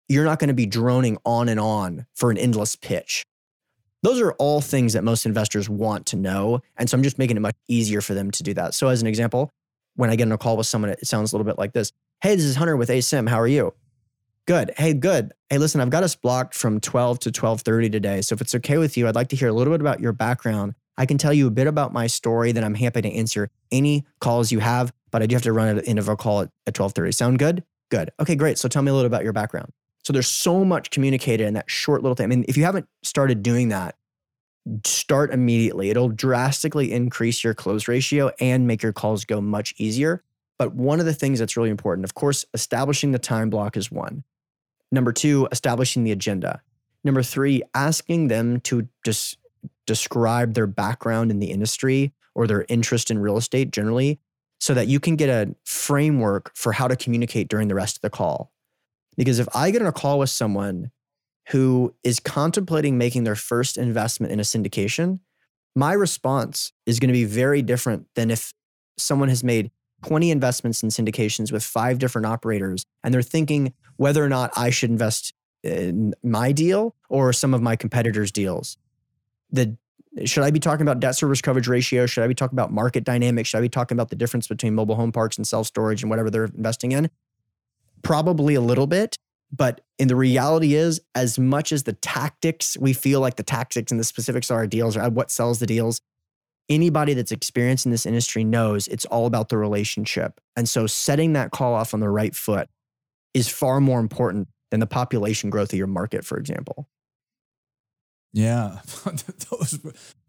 [0.09, 3.25] you're not going to be droning on and on for an endless pitch.
[4.03, 6.61] Those are all things that most investors want to know.
[6.77, 8.75] And so I'm just making it much easier for them to do that.
[8.75, 9.51] So, as an example,
[9.95, 11.93] when I get in a call with someone, it sounds a little bit like this
[12.21, 13.29] Hey, this is Hunter with Asym.
[13.29, 13.75] How are you?
[14.47, 14.73] Good.
[14.77, 15.33] Hey, good.
[15.51, 18.23] Hey, listen, I've got us blocked from 12 to 12:30 today.
[18.23, 20.13] So if it's okay with you, I'd like to hear a little bit about your
[20.13, 20.75] background.
[20.97, 24.05] I can tell you a bit about my story, then I'm happy to answer any
[24.21, 26.43] calls you have, but I do have to run at the end of a call
[26.43, 27.15] at, at 12:30.
[27.15, 27.63] Sound good?
[27.91, 28.11] Good.
[28.19, 28.59] Okay, great.
[28.59, 29.73] So tell me a little about your background.
[30.03, 32.25] So there's so much communicated in that short little thing.
[32.25, 33.97] I mean, if you haven't started doing that,
[34.85, 35.91] start immediately.
[35.91, 40.23] It'll drastically increase your close ratio and make your calls go much easier.
[40.59, 43.91] But one of the things that's really important, of course, establishing the time block is
[43.91, 44.25] one.
[44.91, 46.61] Number two, establishing the agenda.
[47.05, 49.39] Number three, asking them to just
[49.87, 54.21] describe their background in the industry or their interest in real estate generally
[54.61, 58.03] so that you can get a framework for how to communicate during the rest of
[58.03, 58.53] the call.
[59.17, 60.91] Because if I get on a call with someone
[61.49, 65.21] who is contemplating making their first investment in a syndication,
[65.75, 68.53] my response is going to be very different than if
[68.97, 69.71] someone has made
[70.05, 74.71] 20 investments in syndications with five different operators and they're thinking whether or not I
[74.71, 75.33] should invest
[75.63, 78.77] in my deal or some of my competitors' deals.
[79.51, 79.77] The
[80.25, 82.05] should I be talking about debt service coverage ratio?
[82.05, 83.49] Should I be talking about market dynamics?
[83.49, 86.11] Should I be talking about the difference between mobile home parks and self storage and
[86.11, 87.09] whatever they're investing in?
[88.03, 89.17] Probably a little bit.
[89.55, 93.93] But in the reality is, as much as the tactics, we feel like the tactics
[93.93, 96.01] and the specifics of our deals or what sells the deals,
[96.71, 100.41] anybody that's experienced in this industry knows it's all about the relationship.
[100.57, 102.69] And so setting that call off on the right foot
[103.35, 106.89] is far more important than the population growth of your market, for example.
[108.33, 108.79] Yeah.
[109.51, 109.79] Those,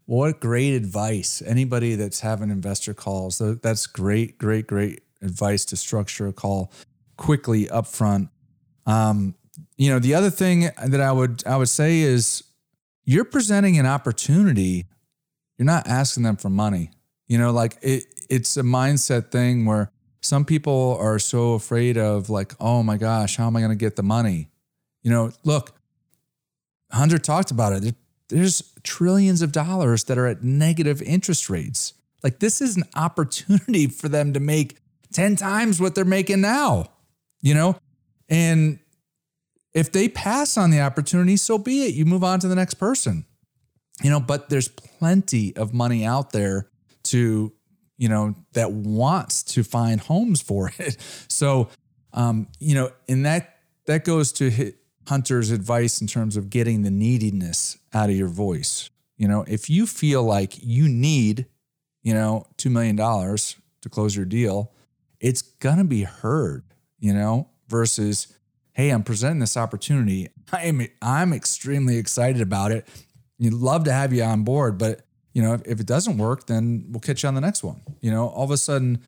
[0.04, 1.42] what great advice.
[1.44, 6.70] Anybody that's having investor calls, that's great, great, great advice to structure a call
[7.16, 8.30] quickly upfront.
[8.86, 9.34] Um,
[9.76, 12.44] you know, the other thing that I would I would say is
[13.04, 14.86] you're presenting an opportunity.
[15.58, 16.90] You're not asking them for money.
[17.26, 19.90] You know, like it it's a mindset thing where
[20.20, 23.76] some people are so afraid of like, oh my gosh, how am I going to
[23.76, 24.48] get the money?
[25.02, 25.78] You know, look,
[26.90, 27.94] Hunter talked about it.
[28.28, 31.92] There's trillions of dollars that are at negative interest rates.
[32.22, 34.78] Like this is an opportunity for them to make
[35.12, 36.86] 10 times what they're making now,
[37.44, 37.76] you know?
[38.28, 38.80] And
[39.74, 41.94] if they pass on the opportunity, so be it.
[41.94, 43.26] You move on to the next person.
[44.02, 46.68] You know, but there's plenty of money out there
[47.04, 47.52] to,
[47.98, 50.96] you know, that wants to find homes for it.
[51.28, 51.68] So,
[52.12, 54.72] um, you know, and that that goes to
[55.06, 58.88] Hunter's advice in terms of getting the neediness out of your voice.
[59.18, 61.46] You know, if you feel like you need,
[62.02, 64.72] you know, $2 million to close your deal,
[65.20, 66.64] it's going to be heard,
[67.04, 68.34] you know, versus,
[68.72, 70.30] hey, I'm presenting this opportunity.
[70.50, 72.88] I am, I'm extremely excited about it.
[73.38, 75.02] You'd love to have you on board, but
[75.34, 77.82] you know, if, if it doesn't work, then we'll catch you on the next one.
[78.00, 79.06] You know, all of a sudden,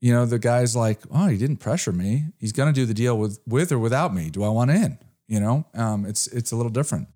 [0.00, 2.26] you know, the guy's like, oh, he didn't pressure me.
[2.38, 4.30] He's going to do the deal with with or without me.
[4.30, 4.96] Do I want in?
[5.26, 7.08] You know, um, it's it's a little different.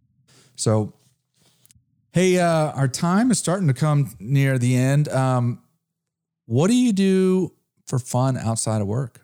[0.56, 0.94] So,
[2.10, 5.08] hey, uh, our time is starting to come near the end.
[5.10, 5.62] Um,
[6.46, 7.52] what do you do
[7.86, 9.20] for fun outside of work?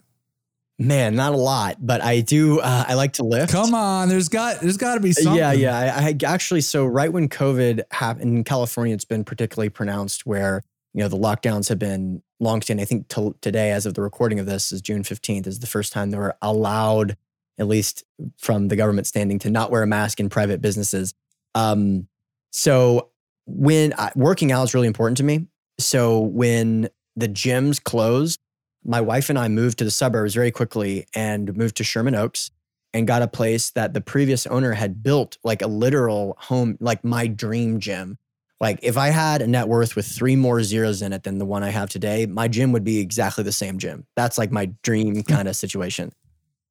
[0.78, 2.60] Man, not a lot, but I do.
[2.60, 3.50] Uh, I like to lift.
[3.50, 5.38] Come on, there's got there's got to be something.
[5.38, 5.96] Yeah, yeah.
[5.96, 10.62] I, I actually so right when COVID happened in California, it's been particularly pronounced where
[10.92, 12.82] you know the lockdowns have been longstanding.
[12.82, 15.66] I think t- today, as of the recording of this, is June fifteenth, is the
[15.66, 17.16] first time they were allowed,
[17.58, 18.04] at least
[18.36, 21.14] from the government standing, to not wear a mask in private businesses.
[21.54, 22.06] Um,
[22.50, 23.12] so
[23.46, 25.46] when I, working out is really important to me.
[25.78, 28.40] So when the gyms closed
[28.86, 32.50] my wife and I moved to the suburbs very quickly and moved to Sherman Oaks
[32.94, 37.04] and got a place that the previous owner had built like a literal home, like
[37.04, 38.16] my dream gym.
[38.60, 41.44] Like if I had a net worth with three more zeros in it than the
[41.44, 44.06] one I have today, my gym would be exactly the same gym.
[44.16, 46.12] That's like my dream kind of situation.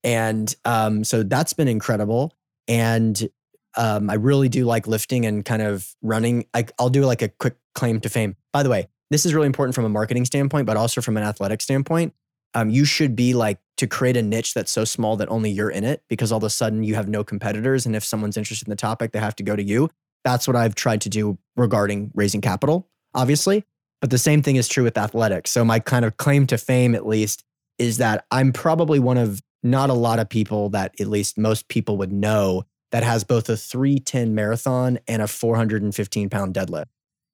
[0.04, 2.34] And um, so that's been incredible.
[2.68, 3.22] And
[3.78, 6.46] um, I really do like lifting and kind of running.
[6.54, 8.36] I, I'll do like a quick claim to fame.
[8.52, 11.24] By the way, this is really important from a marketing standpoint, but also from an
[11.24, 12.14] athletic standpoint.
[12.54, 15.70] Um, you should be like to create a niche that's so small that only you're
[15.70, 17.86] in it because all of a sudden you have no competitors.
[17.86, 19.90] And if someone's interested in the topic, they have to go to you.
[20.24, 23.66] That's what I've tried to do regarding raising capital, obviously.
[24.00, 25.52] But the same thing is true with athletics.
[25.52, 27.44] So, my kind of claim to fame, at least,
[27.78, 31.68] is that I'm probably one of not a lot of people that at least most
[31.68, 36.86] people would know that has both a 310 marathon and a 415 pound deadlift.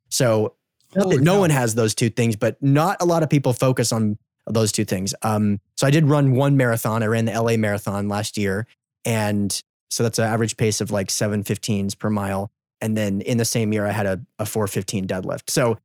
[0.10, 0.56] So
[0.98, 4.18] Holy no one has those two things, but not a lot of people focus on
[4.48, 5.14] those two things.
[5.22, 7.04] Um, so I did run one marathon.
[7.04, 8.68] I ran the LA marathon last year.
[9.06, 12.52] And so that's an average pace of like 715s per mile.
[12.82, 15.50] And then in the same year, I had a, a 415 deadlift.
[15.50, 15.78] So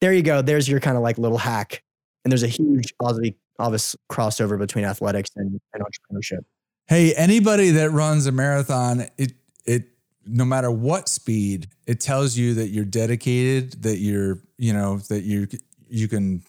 [0.00, 0.42] there you go.
[0.42, 1.82] There's your kind of like little hack.
[2.24, 6.44] And there's a huge obviously, obvious crossover between athletics and, and entrepreneurship.
[6.86, 9.32] Hey, anybody that runs a marathon, it
[9.64, 9.91] it
[10.26, 15.22] no matter what speed, it tells you that you're dedicated, that you're, you know, that
[15.22, 15.46] you
[15.88, 16.42] you can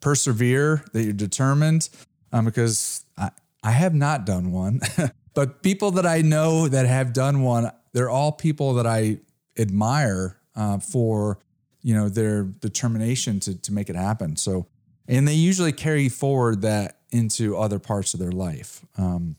[0.00, 1.88] persevere, that you're determined.
[2.32, 3.30] Um, because I,
[3.62, 4.80] I have not done one,
[5.34, 9.18] but people that I know that have done one, they're all people that I
[9.58, 11.38] admire uh, for,
[11.82, 14.36] you know, their determination to to make it happen.
[14.36, 14.66] So,
[15.08, 18.84] and they usually carry forward that into other parts of their life.
[18.98, 19.36] Um,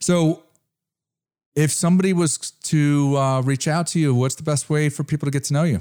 [0.00, 0.42] so
[1.54, 5.26] if somebody was to uh, reach out to you, what's the best way for people
[5.26, 5.80] to get to know you?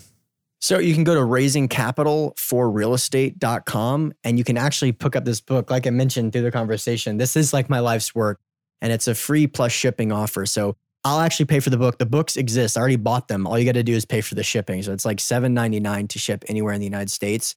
[0.60, 5.72] So you can go to raisingcapitalforrealestate.com and you can actually pick up this book.
[5.72, 8.40] Like I mentioned through the conversation, this is like my life's work
[8.80, 10.46] and it's a free plus shipping offer.
[10.46, 11.98] So I'll actually pay for the book.
[11.98, 12.78] The books exist.
[12.78, 13.48] I already bought them.
[13.48, 14.84] All you got to do is pay for the shipping.
[14.84, 17.56] So it's like $7.99 to ship anywhere in the United States.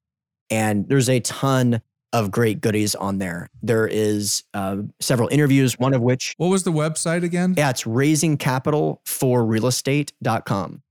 [0.48, 1.82] And there's a ton
[2.14, 3.50] of great goodies on there.
[3.60, 6.32] There is uh, several interviews, one of which.
[6.38, 7.54] What was the website again?
[7.58, 10.82] Yeah, it's raisingcapitalforrealestate.com.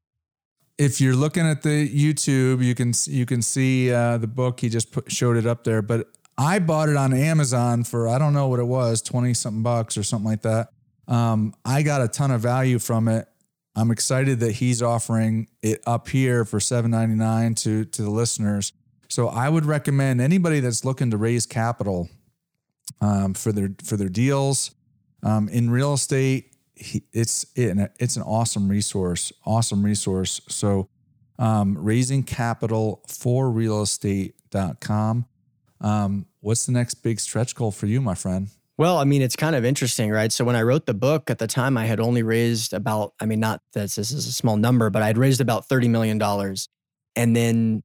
[0.78, 4.60] If you're looking at the YouTube, you can you can see uh, the book.
[4.60, 8.18] He just put, showed it up there, but I bought it on Amazon for I
[8.18, 10.68] don't know what it was, twenty something bucks or something like that.
[11.08, 13.28] Um, I got a ton of value from it.
[13.76, 18.10] I'm excited that he's offering it up here for seven ninety nine to to the
[18.10, 18.74] listeners.
[19.14, 22.10] So I would recommend anybody that's looking to raise capital
[23.00, 24.72] um, for their for their deals
[25.22, 26.56] um, in real estate.
[26.76, 30.42] It's it's an awesome resource, awesome resource.
[30.50, 30.90] So
[31.38, 35.28] um, raising capital for real estate.com.
[35.80, 38.50] Um, what's the next big stretch goal for you, my friend?
[38.80, 40.32] Well, I mean, it's kind of interesting, right?
[40.32, 43.28] So when I wrote the book at the time, I had only raised about, I
[43.28, 46.20] mean, not that this is a small number, but I'd raised about $30 million.
[47.16, 47.84] And then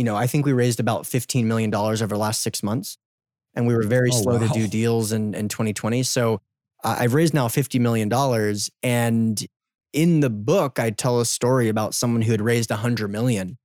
[0.00, 2.96] you know, I think we raised about $15 million over the last six months.
[3.54, 4.46] And we were very oh, slow wow.
[4.46, 6.04] to do deals in, in 2020.
[6.04, 6.40] So
[6.82, 8.10] uh, I've raised now $50 million.
[8.82, 9.46] And
[9.92, 13.58] in the book, I tell a story about someone who had raised 100 million.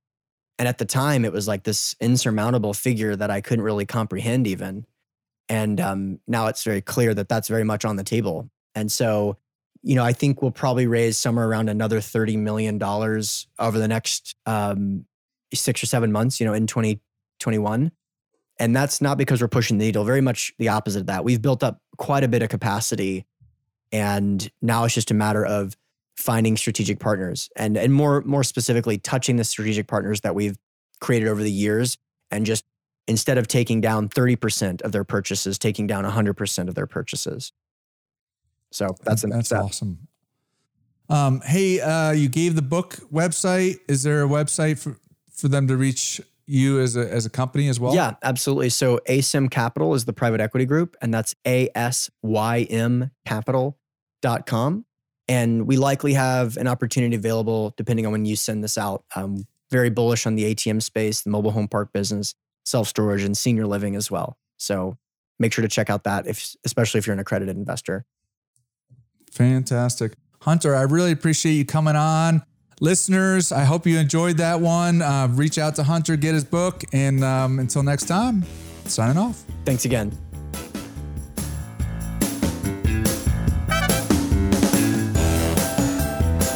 [0.58, 4.46] And at the time, it was like this insurmountable figure that I couldn't really comprehend
[4.46, 4.84] even.
[5.48, 8.50] And um, now it's very clear that that's very much on the table.
[8.74, 9.38] And so,
[9.82, 14.36] you know, I think we'll probably raise somewhere around another $30 million over the next
[14.44, 15.06] um,
[15.54, 17.92] six or seven months, you know, in 2021.
[18.58, 21.24] And that's not because we're pushing the needle, very much the opposite of that.
[21.24, 23.26] We've built up quite a bit of capacity
[23.92, 25.76] And now it's just a matter of
[26.16, 30.56] finding strategic partners and, and more, more specifically, touching the strategic partners that we've
[31.00, 31.98] created over the years
[32.30, 32.64] and just
[33.06, 37.52] instead of taking down 30% of their purchases, taking down 100% of their purchases.
[38.72, 39.62] So that's the That's step.
[39.62, 40.08] awesome.
[41.08, 43.78] Um, hey, uh, you gave the book website.
[43.86, 44.98] Is there a website for,
[45.36, 47.94] for them to reach you as a, as a company as well?
[47.94, 48.70] Yeah, absolutely.
[48.70, 54.84] So ASYM Capital is the private equity group, and that's A-S-Y-M capital.com.
[55.28, 59.04] And we likely have an opportunity available depending on when you send this out.
[59.16, 62.34] Um, very bullish on the ATM space, the mobile home park business,
[62.64, 64.38] self-storage, and senior living as well.
[64.56, 64.96] So
[65.40, 68.04] make sure to check out that, if especially if you're an accredited investor.
[69.32, 70.14] Fantastic.
[70.42, 72.42] Hunter, I really appreciate you coming on.
[72.80, 75.00] Listeners, I hope you enjoyed that one.
[75.00, 76.82] Uh, reach out to Hunter, get his book.
[76.92, 78.44] And um, until next time,
[78.84, 79.44] signing off.
[79.64, 80.12] Thanks again.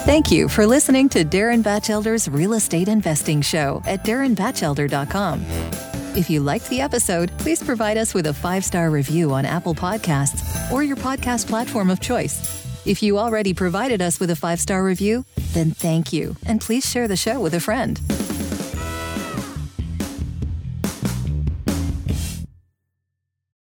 [0.04, 5.44] Thank you for listening to Darren Batchelder's Real Estate Investing Show at darrenbatchelder.com.
[6.16, 9.74] If you liked the episode, please provide us with a five star review on Apple
[9.74, 12.69] Podcasts or your podcast platform of choice.
[12.86, 16.88] If you already provided us with a five star review, then thank you, and please
[16.88, 18.00] share the show with a friend.